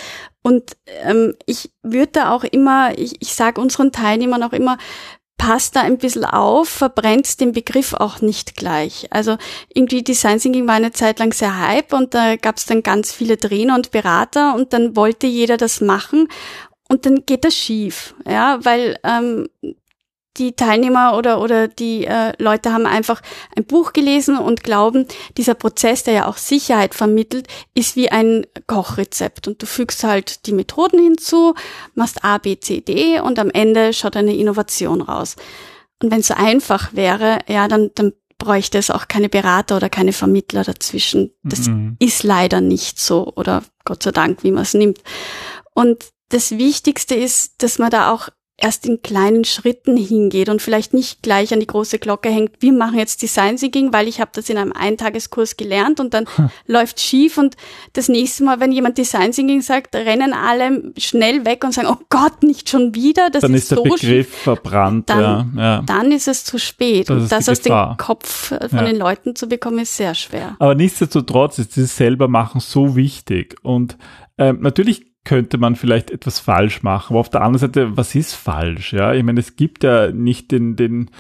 Und 0.43 0.77
ähm, 1.03 1.35
ich 1.47 1.73
würde 1.83 2.13
da 2.13 2.31
auch 2.31 2.45
immer, 2.45 2.97
ich, 2.97 3.21
ich 3.21 3.35
sage 3.35 3.61
unseren 3.61 3.91
Teilnehmern 3.91 4.45
auch 4.45 4.53
immer, 4.53 4.79
passt 5.39 5.77
da 5.77 5.83
ein 5.83 5.99
bisschen 5.99 6.25
auf, 6.25 6.69
verbrennt 6.69 7.41
den 7.41 7.53
Begriff 7.53 7.93
auch 7.95 8.21
nicht 8.21 8.57
gleich. 8.57 9.07
Also 9.11 9.37
irgendwie 9.73 10.03
Design 10.03 10.39
Thinking 10.39 10.67
war 10.67 10.75
eine 10.75 10.93
Zeit 10.93 11.19
lang 11.19 11.33
sehr 11.33 11.59
hype 11.59 11.93
und 11.93 12.15
da 12.15 12.37
gab 12.37 12.57
es 12.57 12.67
dann 12.67 12.83
ganz 12.83 13.13
viele 13.13 13.39
Trainer 13.39 13.75
und 13.75 13.91
Berater 13.91 14.55
und 14.55 14.73
dann 14.73 14.97
wollte 14.97 15.27
jeder 15.27 15.57
das 15.57 15.81
machen 15.81 16.29
und 16.89 17.05
dann 17.07 17.27
geht 17.27 17.45
das 17.45 17.55
schief, 17.55 18.15
ja, 18.27 18.59
weil 18.65 18.99
ähm, 19.03 19.49
die 20.39 20.53
Teilnehmer 20.53 21.17
oder, 21.17 21.41
oder 21.41 21.69
die 21.69 22.07
äh, 22.07 22.33
Leute 22.39 22.73
haben 22.73 22.87
einfach 22.87 23.23
ein 23.57 23.65
Buch 23.65 23.93
gelesen 23.93 24.39
und 24.39 24.63
glauben, 24.63 25.07
dieser 25.37 25.55
Prozess, 25.55 26.05
der 26.05 26.15
ja 26.15 26.27
auch 26.27 26.37
Sicherheit 26.37 26.95
vermittelt, 26.95 27.49
ist 27.75 27.97
wie 27.97 28.11
ein 28.11 28.47
Kochrezept. 28.67 29.49
Und 29.49 29.63
du 29.63 29.67
fügst 29.67 30.05
halt 30.05 30.47
die 30.47 30.53
Methoden 30.53 30.99
hinzu, 31.01 31.55
machst 31.95 32.25
A, 32.25 32.39
B, 32.39 32.59
C, 32.59 32.81
D 32.81 33.21
und 33.21 33.39
am 33.39 33.51
Ende 33.51 33.93
schaut 33.93 34.17
eine 34.17 34.37
Innovation 34.37 35.01
raus. 35.01 35.37
Und 36.03 36.11
wenn 36.11 36.21
es 36.21 36.29
so 36.29 36.35
einfach 36.35 36.95
wäre, 36.95 37.39
ja, 37.49 37.69
dann, 37.69 37.91
dann 37.95 38.13
bräuchte 38.39 38.79
es 38.79 38.91
auch 38.91 39.09
keine 39.09 39.29
Berater 39.29 39.77
oder 39.77 39.89
keine 39.89 40.13
Vermittler 40.13 40.63
dazwischen. 40.63 41.33
Das 41.43 41.69
mhm. 41.69 41.97
ist 41.99 42.23
leider 42.23 42.61
nicht 42.61 42.99
so 43.01 43.33
oder 43.35 43.63
Gott 43.85 44.03
sei 44.03 44.11
Dank, 44.11 44.43
wie 44.43 44.51
man 44.51 44.63
es 44.63 44.75
nimmt. 44.75 44.99
Und 45.75 46.05
das 46.29 46.53
Wichtigste 46.53 47.15
ist, 47.15 47.63
dass 47.63 47.79
man 47.79 47.91
da 47.91 48.13
auch 48.13 48.29
erst 48.59 48.87
in 48.87 49.03
kleinen 49.03 49.45
Schritten 49.45 49.99
hingeht 49.99 50.49
und 50.49 50.63
vielleicht 50.63 50.95
nicht 50.95 51.23
gleich 51.23 51.53
an 51.53 51.61
die 51.61 51.67
große 51.67 51.99
Glocke 51.99 52.31
hängt, 52.31 52.53
wir 52.61 52.73
machen 52.73 52.99
jetzt 52.99 53.21
Design 53.21 53.57
Thinking, 53.57 53.93
weil 53.93 54.09
ich 54.09 54.19
habe 54.21 54.31
das 54.35 54.49
in 54.49 54.57
einem 54.57 54.73
Eintageskurs 54.73 55.59
gelernt 55.59 56.01
und 56.01 56.15
dann 56.15 56.25
hm. 56.37 56.49
läuft 56.67 56.99
schief 57.01 57.37
und 57.37 57.57
das 57.93 58.09
nächste 58.09 58.45
Mal, 58.45 58.59
wenn 58.59 58.73
jemand 58.73 58.97
Design 58.97 59.33
Thinking 59.33 59.61
sagt, 59.61 59.95
rennen 59.95 60.33
alle 60.33 60.93
schnell 60.97 61.45
weg 61.45 61.65
und 61.65 61.75
sagen, 61.75 61.89
oh 61.91 62.03
Gott, 62.09 62.43
nicht 62.43 62.71
schon 62.71 62.95
wieder, 62.95 63.29
das 63.29 63.43
dann 63.43 63.53
ist, 63.53 63.65
ist 63.65 63.71
der 63.73 63.79
so 63.79 63.83
Begriff 63.85 64.01
schief. 64.01 64.35
verbrannt. 64.35 65.11
Dann, 65.11 65.53
ja, 65.55 65.63
ja. 65.63 65.83
dann 65.85 66.11
ist 66.11 66.27
es 66.27 66.45
zu 66.45 66.59
spät 66.59 67.11
Das 67.11 67.17
und 67.23 67.33
das 67.33 67.49
aus 67.51 67.61
dem 67.61 67.97
Kopf 67.99 68.53
äh, 68.53 68.69
von 68.71 68.79
Ja. 68.79 68.85
den 68.85 68.97
Leuten 68.97 69.37
zu 69.37 69.49
bekommen, 69.49 69.81
ist 69.81 69.97
sehr 69.97 70.15
schwer. 70.15 70.57
Aber 70.59 70.75
nichtsdestotrotz 70.75 71.59
ist 71.59 71.77
dieses 71.77 71.97
Selbermachen 71.97 72.61
so 72.61 72.97
wichtig. 72.97 73.57
Und 73.63 73.99
ähm, 74.39 74.61
natürlich 74.63 75.16
könnte 75.27 75.59
man 75.59 75.77
vielleicht 75.77 76.11
etwas 76.11 76.39
falsch 76.39 76.83
machen, 76.83 77.13
aber 77.13 77.21
auf 77.21 77.29
der 77.29 77.43
anderen 77.43 77.59
Seite, 77.59 77.97
was 77.97 78.15
ist 78.15 78.35
falsch? 78.35 78.95
Ja, 78.95 79.13
ich 79.13 79.23
meine, 79.23 79.41
es 79.41 79.57
gibt 79.57 79.85
ja 79.85 80.11
nicht 80.11 80.53
den, 80.53 80.77
den, 80.77 81.11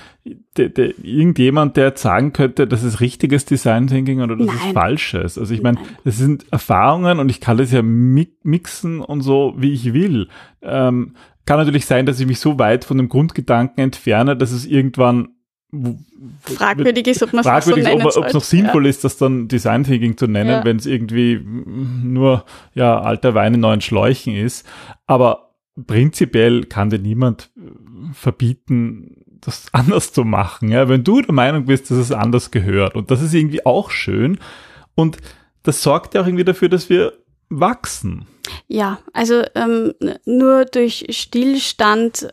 de, 0.57 0.71
de, 0.71 0.95
irgendjemand, 1.03 1.77
der 1.77 1.89
jetzt 1.89 2.03
sagen 2.03 2.33
könnte, 2.33 2.67
das 2.67 2.83
ist 2.83 3.01
richtiges 3.01 3.45
Design 3.45 3.89
Thinking 3.89 4.23
oder 4.23 4.37
das 4.37 4.47
ist 4.47 4.65
Nein. 4.65 4.73
falsches. 4.73 5.37
Also 5.37 5.53
ich 5.53 5.63
meine, 5.63 5.79
das 6.05 6.17
sind 6.17 6.47
Erfahrungen 6.51 7.19
und 7.19 7.29
ich 7.29 7.41
kann 7.41 7.59
das 7.59 7.73
ja 7.73 7.83
mi 7.83 8.29
mixen 8.43 9.01
und 9.01 9.21
so, 9.21 9.55
wie 9.59 9.73
ich 9.73 9.93
will. 9.93 10.29
Ähm, 10.63 11.17
kann 11.45 11.59
natürlich 11.59 11.87
sein, 11.87 12.07
dass 12.07 12.21
ich 12.21 12.27
mich 12.27 12.41
so 12.41 12.59
weit 12.59 12.85
von 12.85 12.97
dem 12.97 13.09
Grundgedanken 13.09 13.83
entferne, 13.83 14.37
dass 14.37 14.53
es 14.53 14.67
irgendwann 14.67 15.29
Fragwürdig 16.43 17.07
ist, 17.09 17.23
ob 17.23 17.33
man 17.33 17.45
es 17.45 17.65
so 17.65 17.71
ist, 17.73 17.79
ob 17.79 17.83
nennen 17.85 18.03
ob 18.07 18.25
es 18.25 18.35
noch 18.35 18.43
sinnvoll 18.43 18.87
ist, 18.87 19.05
das 19.05 19.17
dann 19.19 19.49
Design 19.49 19.85
Thinking 19.85 20.17
zu 20.17 20.27
nennen, 20.27 20.51
Ja. 20.51 20.65
wenn 20.65 20.77
es 20.77 20.87
irgendwie 20.87 21.41
nur 21.45 22.45
ja 22.75 23.01
alter 23.01 23.35
Wein 23.35 23.55
in 23.55 23.61
neuen 23.61 23.81
Schläuchen 23.81 24.35
ist. 24.35 24.67
Aber 25.07 25.55
prinzipiell 25.87 26.65
kann 26.65 26.91
dir 26.91 26.99
niemand 26.99 27.51
äh, 27.57 28.13
verbieten, 28.15 29.25
das 29.41 29.67
anders 29.73 30.13
zu 30.13 30.25
machen. 30.25 30.71
Ja? 30.71 30.89
Wenn 30.89 31.05
du 31.05 31.21
der 31.21 31.35
Meinung 31.35 31.67
bist, 31.67 31.91
dass 31.91 31.99
es 31.99 32.13
anders 32.13 32.51
gehört. 32.51 32.95
Und 32.95 33.11
das 33.11 33.21
ist 33.23 33.35
irgendwie 33.35 33.67
auch 33.67 33.91
schön. 33.91 34.39
Und 34.95 35.19
das 35.63 35.83
sorgt 35.83 36.15
ja 36.15 36.23
auch 36.23 36.27
irgendwie 36.27 36.45
dafür, 36.45 36.69
dass 36.69 36.89
wir 36.89 37.13
wachsen. 37.49 38.27
Ja, 38.69 38.99
also 39.13 39.43
ähm, 39.55 39.93
nur 40.25 40.65
durch 40.65 41.07
Stillstand 41.11 42.29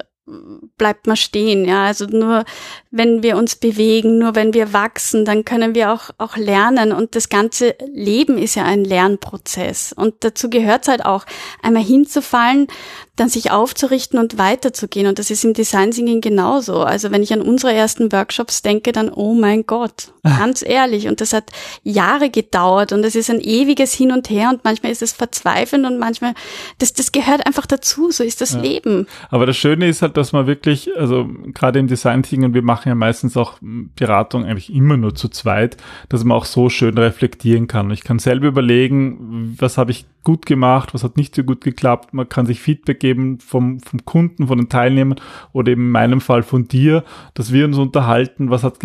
bleibt 0.77 1.05
man 1.05 1.17
stehen, 1.17 1.65
ja. 1.65 1.85
Also 1.85 2.05
nur 2.05 2.45
wenn 2.91 3.23
wir 3.23 3.35
uns 3.35 3.55
bewegen, 3.55 4.19
nur 4.19 4.35
wenn 4.35 4.53
wir 4.53 4.71
wachsen, 4.71 5.25
dann 5.25 5.43
können 5.43 5.75
wir 5.75 5.91
auch, 5.91 6.11
auch 6.17 6.37
lernen. 6.37 6.93
Und 6.93 7.15
das 7.15 7.27
ganze 7.27 7.75
Leben 7.91 8.37
ist 8.37 8.55
ja 8.55 8.63
ein 8.63 8.85
Lernprozess. 8.85 9.91
Und 9.91 10.15
dazu 10.21 10.49
gehört 10.49 10.83
es 10.83 10.87
halt 10.87 11.05
auch, 11.05 11.25
einmal 11.61 11.83
hinzufallen, 11.83 12.67
dann 13.15 13.29
sich 13.29 13.51
aufzurichten 13.51 14.17
und 14.17 14.37
weiterzugehen. 14.37 15.07
Und 15.07 15.19
das 15.19 15.29
ist 15.29 15.43
im 15.43 15.53
Design 15.53 15.91
Thinking 15.91 16.21
genauso. 16.21 16.81
Also 16.81 17.11
wenn 17.11 17.21
ich 17.21 17.33
an 17.33 17.41
unsere 17.41 17.73
ersten 17.73 18.11
Workshops 18.11 18.61
denke, 18.61 18.91
dann, 18.91 19.09
oh 19.09 19.33
mein 19.33 19.65
Gott, 19.65 20.13
ganz 20.23 20.63
ehrlich. 20.65 21.07
Und 21.07 21.21
das 21.21 21.33
hat 21.33 21.51
Jahre 21.83 22.29
gedauert 22.29 22.91
und 22.91 23.03
es 23.03 23.15
ist 23.15 23.29
ein 23.29 23.41
ewiges 23.41 23.93
Hin 23.93 24.11
und 24.11 24.29
Her 24.29 24.49
und 24.49 24.63
manchmal 24.63 24.91
ist 24.91 25.01
es 25.01 25.11
verzweifelnd 25.11 25.85
und 25.85 25.99
manchmal, 25.99 26.33
das, 26.79 26.93
das 26.93 27.11
gehört 27.11 27.45
einfach 27.45 27.65
dazu. 27.65 28.09
So 28.09 28.23
ist 28.23 28.41
das 28.41 28.53
Leben. 28.53 29.07
Aber 29.29 29.45
das 29.45 29.57
Schöne 29.57 29.89
ist 29.89 30.01
halt, 30.01 30.12
dass 30.17 30.33
man 30.33 30.47
wirklich, 30.47 30.89
also 30.97 31.29
gerade 31.53 31.79
im 31.79 31.87
Design 31.87 32.23
Thinking, 32.23 32.45
und 32.45 32.53
wir 32.53 32.61
machen 32.61 32.89
ja 32.89 32.95
meistens 32.95 33.37
auch 33.37 33.59
Beratung 33.61 34.45
eigentlich 34.45 34.73
immer 34.73 34.97
nur 34.97 35.15
zu 35.15 35.29
zweit, 35.29 35.77
dass 36.09 36.23
man 36.23 36.37
auch 36.37 36.45
so 36.45 36.69
schön 36.69 36.97
reflektieren 36.97 37.67
kann. 37.67 37.91
Ich 37.91 38.03
kann 38.03 38.19
selber 38.19 38.47
überlegen, 38.47 39.55
was 39.59 39.77
habe 39.77 39.91
ich 39.91 40.05
gut 40.23 40.45
gemacht, 40.45 40.93
was 40.93 41.03
hat 41.03 41.17
nicht 41.17 41.35
so 41.35 41.43
gut 41.43 41.61
geklappt. 41.61 42.13
Man 42.13 42.29
kann 42.29 42.45
sich 42.45 42.61
Feedback 42.61 42.99
geben 42.99 43.39
vom, 43.39 43.79
vom 43.79 44.05
Kunden, 44.05 44.47
von 44.47 44.57
den 44.57 44.69
Teilnehmern 44.69 45.19
oder 45.51 45.71
eben 45.71 45.83
in 45.83 45.91
meinem 45.91 46.21
Fall 46.21 46.43
von 46.43 46.67
dir, 46.67 47.03
dass 47.33 47.51
wir 47.51 47.65
uns 47.65 47.77
unterhalten, 47.77 48.49
was 48.49 48.63
hat 48.63 48.79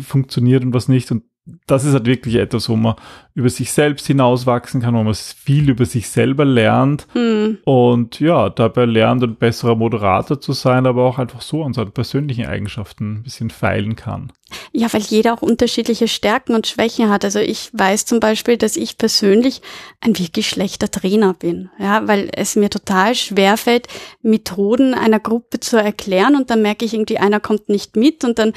funktioniert 0.00 0.64
und 0.64 0.74
was 0.74 0.88
nicht. 0.88 1.10
Und 1.10 1.24
das 1.66 1.84
ist 1.84 1.92
halt 1.92 2.06
wirklich 2.06 2.36
etwas, 2.36 2.68
wo 2.70 2.76
man 2.76 2.94
über 3.34 3.50
sich 3.50 3.70
selbst 3.72 4.06
hinauswachsen 4.06 4.80
kann, 4.80 4.94
wo 4.94 5.02
man 5.02 5.14
viel 5.14 5.68
über 5.68 5.84
sich 5.84 6.08
selber 6.08 6.44
lernt 6.44 7.06
Hm. 7.12 7.58
und 7.64 8.18
ja, 8.20 8.48
dabei 8.48 8.86
lernt, 8.86 9.22
ein 9.22 9.36
besserer 9.36 9.74
Moderator 9.74 10.40
zu 10.40 10.52
sein, 10.52 10.86
aber 10.86 11.04
auch 11.04 11.18
einfach 11.18 11.42
so 11.42 11.62
an 11.62 11.74
seinen 11.74 11.92
persönlichen 11.92 12.46
Eigenschaften 12.46 13.16
ein 13.16 13.22
bisschen 13.24 13.50
feilen 13.50 13.94
kann. 13.94 14.32
Ja, 14.72 14.92
weil 14.92 15.02
jeder 15.02 15.34
auch 15.34 15.42
unterschiedliche 15.42 16.08
Stärken 16.08 16.54
und 16.54 16.66
Schwächen 16.66 17.10
hat. 17.10 17.24
Also 17.24 17.40
ich 17.40 17.70
weiß 17.72 18.06
zum 18.06 18.20
Beispiel, 18.20 18.56
dass 18.56 18.76
ich 18.76 18.96
persönlich 18.98 19.60
ein 20.00 20.18
wirklich 20.18 20.48
schlechter 20.48 20.90
Trainer 20.90 21.34
bin. 21.34 21.70
Ja, 21.78 22.06
weil 22.06 22.30
es 22.32 22.56
mir 22.56 22.70
total 22.70 23.14
schwerfällt, 23.14 23.88
Methoden 24.22 24.94
einer 24.94 25.20
Gruppe 25.20 25.60
zu 25.60 25.76
erklären 25.76 26.36
und 26.36 26.50
dann 26.50 26.62
merke 26.62 26.84
ich 26.84 26.94
irgendwie, 26.94 27.18
einer 27.18 27.40
kommt 27.40 27.68
nicht 27.68 27.96
mit 27.96 28.24
und 28.24 28.38
dann 28.38 28.52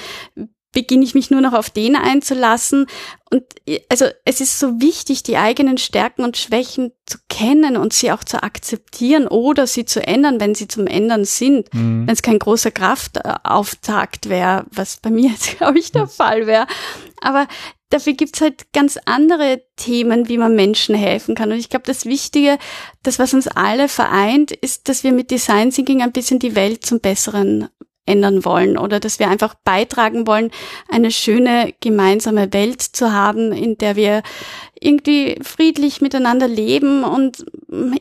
beginne 0.77 1.03
ich 1.03 1.15
mich 1.15 1.31
nur 1.31 1.41
noch 1.41 1.53
auf 1.53 1.71
den 1.71 1.95
einzulassen. 1.95 2.85
Und 3.31 3.43
also 3.89 4.05
es 4.25 4.41
ist 4.41 4.59
so 4.59 4.79
wichtig, 4.79 5.23
die 5.23 5.35
eigenen 5.35 5.79
Stärken 5.79 6.23
und 6.23 6.37
Schwächen 6.37 6.91
zu 7.07 7.17
kennen 7.29 7.77
und 7.77 7.93
sie 7.93 8.11
auch 8.11 8.23
zu 8.23 8.43
akzeptieren 8.43 9.27
oder 9.27 9.65
sie 9.65 9.85
zu 9.85 10.05
ändern, 10.05 10.39
wenn 10.39 10.53
sie 10.53 10.67
zum 10.67 10.85
Ändern 10.85 11.25
sind. 11.25 11.67
Wenn 12.05 12.13
es 12.13 12.21
kein 12.21 12.37
großer 12.37 12.69
Kraftauftakt 12.69 14.29
wäre, 14.29 14.67
was 14.69 14.97
bei 14.97 15.09
mir 15.09 15.31
jetzt, 15.31 15.57
glaube 15.57 15.79
ich, 15.79 15.91
der 15.91 16.05
Fall 16.05 16.45
wäre. 16.45 16.67
Aber 17.21 17.47
dafür 17.89 18.13
gibt's 18.13 18.39
halt 18.39 18.71
ganz 18.71 18.99
andere 19.05 19.63
Themen, 19.77 20.27
wie 20.27 20.37
man 20.37 20.55
Menschen 20.55 20.93
helfen 20.93 21.33
kann. 21.33 21.51
Und 21.51 21.57
ich 21.57 21.71
glaube, 21.71 21.87
das 21.87 22.05
Wichtige, 22.05 22.59
das, 23.01 23.17
was 23.17 23.33
uns 23.33 23.47
alle 23.47 23.87
vereint, 23.87 24.51
ist, 24.51 24.89
dass 24.89 25.03
wir 25.03 25.11
mit 25.11 25.31
Design 25.31 25.71
Thinking 25.71 26.03
ein 26.03 26.11
bisschen 26.11 26.37
die 26.37 26.55
Welt 26.55 26.85
zum 26.85 26.99
Besseren 26.99 27.67
ändern 28.07 28.45
wollen 28.45 28.77
oder 28.77 28.99
dass 28.99 29.19
wir 29.19 29.29
einfach 29.29 29.53
beitragen 29.63 30.25
wollen, 30.27 30.51
eine 30.89 31.11
schöne 31.11 31.73
gemeinsame 31.81 32.53
Welt 32.53 32.81
zu 32.81 33.11
haben, 33.13 33.51
in 33.51 33.77
der 33.77 33.95
wir 33.95 34.23
irgendwie 34.79 35.39
friedlich 35.41 36.01
miteinander 36.01 36.47
leben 36.47 37.03
und 37.03 37.43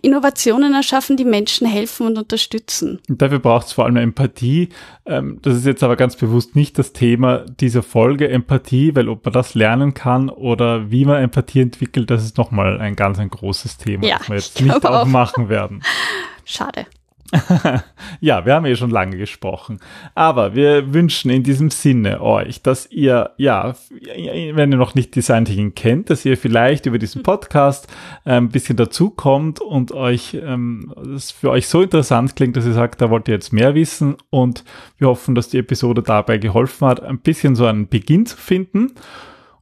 Innovationen 0.02 0.74
erschaffen, 0.74 1.16
die 1.16 1.24
Menschen 1.24 1.66
helfen 1.66 2.06
und 2.06 2.18
unterstützen. 2.18 3.00
Und 3.08 3.22
dafür 3.22 3.38
braucht 3.38 3.68
es 3.68 3.72
vor 3.72 3.86
allem 3.86 3.96
Empathie. 3.96 4.68
Ähm, 5.06 5.38
das 5.42 5.56
ist 5.56 5.64
jetzt 5.66 5.82
aber 5.82 5.96
ganz 5.96 6.16
bewusst 6.16 6.54
nicht 6.54 6.78
das 6.78 6.92
Thema 6.92 7.38
dieser 7.60 7.82
Folge 7.82 8.28
Empathie, 8.28 8.94
weil 8.94 9.08
ob 9.08 9.24
man 9.24 9.32
das 9.32 9.54
lernen 9.54 9.94
kann 9.94 10.28
oder 10.28 10.90
wie 10.90 11.04
man 11.06 11.22
Empathie 11.22 11.60
entwickelt, 11.62 12.10
das 12.10 12.24
ist 12.24 12.36
nochmal 12.36 12.78
ein 12.78 12.94
ganz 12.94 13.18
ein 13.18 13.30
großes 13.30 13.78
Thema, 13.78 14.06
Ja, 14.06 14.18
das 14.18 14.28
wir 14.28 14.36
jetzt 14.36 14.60
ich 14.60 14.66
nicht 14.66 14.84
auch. 14.84 15.02
aufmachen 15.02 15.48
werden. 15.48 15.82
Schade. 16.44 16.86
ja, 18.20 18.44
wir 18.46 18.54
haben 18.54 18.66
eh 18.66 18.76
schon 18.76 18.90
lange 18.90 19.16
gesprochen. 19.16 19.80
Aber 20.14 20.54
wir 20.54 20.92
wünschen 20.94 21.30
in 21.30 21.42
diesem 21.42 21.70
Sinne 21.70 22.20
euch, 22.20 22.62
dass 22.62 22.90
ihr, 22.90 23.30
ja, 23.36 23.74
wenn 23.90 24.72
ihr 24.72 24.78
noch 24.78 24.94
nicht 24.94 25.14
Design 25.14 25.44
Thinking 25.44 25.74
kennt, 25.74 26.10
dass 26.10 26.24
ihr 26.24 26.36
vielleicht 26.36 26.86
über 26.86 26.98
diesen 26.98 27.22
Podcast 27.22 27.88
ein 28.24 28.48
bisschen 28.48 28.76
dazukommt 28.76 29.60
und 29.60 29.92
euch, 29.92 30.34
ähm, 30.34 30.94
es 31.14 31.30
für 31.30 31.50
euch 31.50 31.68
so 31.68 31.82
interessant 31.82 32.36
klingt, 32.36 32.56
dass 32.56 32.66
ihr 32.66 32.72
sagt, 32.72 33.00
da 33.00 33.10
wollt 33.10 33.28
ihr 33.28 33.34
jetzt 33.34 33.52
mehr 33.52 33.74
wissen 33.74 34.16
und 34.30 34.64
wir 34.98 35.08
hoffen, 35.08 35.34
dass 35.34 35.48
die 35.48 35.58
Episode 35.58 36.02
dabei 36.02 36.38
geholfen 36.38 36.86
hat, 36.86 37.02
ein 37.02 37.18
bisschen 37.18 37.56
so 37.56 37.66
einen 37.66 37.88
Beginn 37.88 38.26
zu 38.26 38.36
finden. 38.36 38.92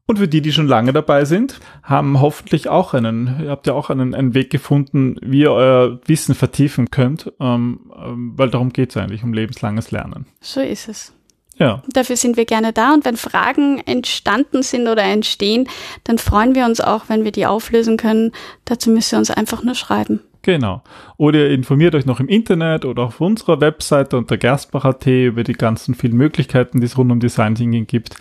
Und 0.06 0.18
für 0.18 0.28
die, 0.28 0.42
die 0.42 0.52
schon 0.52 0.68
lange 0.68 0.92
dabei 0.92 1.24
sind, 1.24 1.60
haben 1.82 2.20
hoffentlich 2.20 2.68
auch 2.68 2.92
einen, 2.92 3.40
ihr 3.42 3.50
habt 3.50 3.66
ja 3.66 3.72
auch 3.72 3.88
einen, 3.88 4.14
einen 4.14 4.34
Weg 4.34 4.50
gefunden, 4.50 5.16
wie 5.22 5.40
ihr 5.40 5.52
euer 5.52 5.98
Wissen 6.04 6.34
vertiefen 6.34 6.90
könnt, 6.90 7.32
ähm, 7.40 7.90
ähm, 7.96 8.32
weil 8.36 8.50
darum 8.50 8.70
geht 8.70 8.90
es 8.90 8.96
eigentlich, 8.98 9.24
um 9.24 9.32
lebenslanges 9.32 9.92
Lernen. 9.92 10.26
So 10.40 10.60
ist 10.60 10.88
es. 10.88 11.14
Ja, 11.56 11.82
Dafür 11.92 12.16
sind 12.16 12.36
wir 12.36 12.44
gerne 12.46 12.72
da 12.72 12.92
und 12.92 13.04
wenn 13.04 13.16
Fragen 13.16 13.78
entstanden 13.86 14.62
sind 14.62 14.88
oder 14.88 15.04
entstehen, 15.04 15.68
dann 16.02 16.18
freuen 16.18 16.54
wir 16.54 16.66
uns 16.66 16.80
auch, 16.80 17.04
wenn 17.08 17.24
wir 17.24 17.30
die 17.30 17.46
auflösen 17.46 17.96
können. 17.96 18.32
Dazu 18.64 18.90
müsst 18.90 19.12
ihr 19.14 19.18
uns 19.18 19.30
einfach 19.30 19.62
nur 19.62 19.76
schreiben. 19.76 20.20
genau. 20.42 20.82
Oder 21.16 21.38
ihr 21.38 21.50
informiert 21.50 21.94
euch 21.94 22.06
noch 22.06 22.18
im 22.20 22.28
Internet 22.28 22.84
oder 22.84 23.04
auf 23.04 23.20
unserer 23.20 23.60
Webseite 23.60 24.18
unter 24.18 24.36
gerstbach.at 24.36 25.06
über 25.06 25.44
die 25.44 25.52
ganzen 25.52 25.94
vielen 25.94 26.16
Möglichkeiten, 26.16 26.80
die 26.80 26.86
es 26.86 26.98
rund 26.98 27.12
um 27.12 27.20
Design 27.20 27.54
Thinking 27.54 27.86
gibt. 27.86 28.16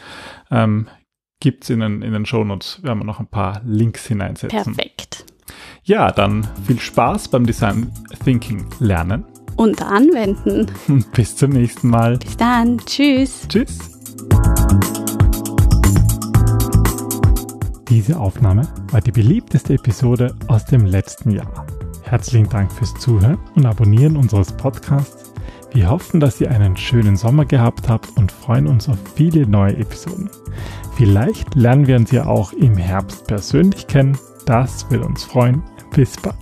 Ähm, 0.51 0.87
gibt's 1.43 1.69
in 1.69 1.81
den, 1.81 2.01
in 2.01 2.13
den 2.13 2.25
Shownotes. 2.25 2.79
Wir 2.83 2.91
haben 2.91 3.05
noch 3.05 3.19
ein 3.19 3.27
paar 3.27 3.61
Links 3.65 4.07
hineinsetzen. 4.07 4.75
Perfekt. 4.75 5.25
Ja, 5.83 6.09
dann 6.09 6.47
viel 6.65 6.79
Spaß 6.79 7.27
beim 7.27 7.45
Design 7.45 7.91
Thinking 8.23 8.65
lernen 8.79 9.25
Und 9.57 9.81
anwenden. 9.81 10.67
und 10.87 11.11
bis 11.11 11.35
zum 11.35 11.51
nächsten 11.51 11.89
Mal. 11.89 12.17
Bis 12.17 12.37
dann. 12.37 12.77
Tschüss. 12.85 13.45
Tschüss. 13.49 13.77
Diese 17.89 18.17
Aufnahme 18.17 18.65
war 18.91 19.01
die 19.01 19.11
beliebteste 19.11 19.73
Episode 19.73 20.33
aus 20.47 20.63
dem 20.65 20.85
letzten 20.85 21.29
Jahr. 21.31 21.67
Herzlichen 22.03 22.47
Dank 22.47 22.71
fürs 22.71 22.93
Zuhören 22.95 23.37
und 23.55 23.65
Abonnieren 23.65 24.15
unseres 24.15 24.53
Podcasts. 24.53 25.32
Wir 25.73 25.89
hoffen, 25.89 26.19
dass 26.19 26.39
ihr 26.39 26.51
einen 26.51 26.77
schönen 26.77 27.17
Sommer 27.17 27.45
gehabt 27.45 27.89
habt 27.89 28.15
und 28.15 28.31
freuen 28.31 28.67
uns 28.67 28.87
auf 28.87 28.97
viele 29.15 29.47
neue 29.47 29.75
Episoden. 29.75 30.29
Vielleicht 30.95 31.55
lernen 31.55 31.87
wir 31.87 31.95
uns 31.95 32.11
ja 32.11 32.27
auch 32.27 32.53
im 32.53 32.77
Herbst 32.77 33.25
persönlich 33.25 33.87
kennen. 33.87 34.15
Das 34.45 34.89
wird 34.91 35.03
uns 35.03 35.23
freuen. 35.23 35.63
Bis 35.89 36.15
bald. 36.17 36.35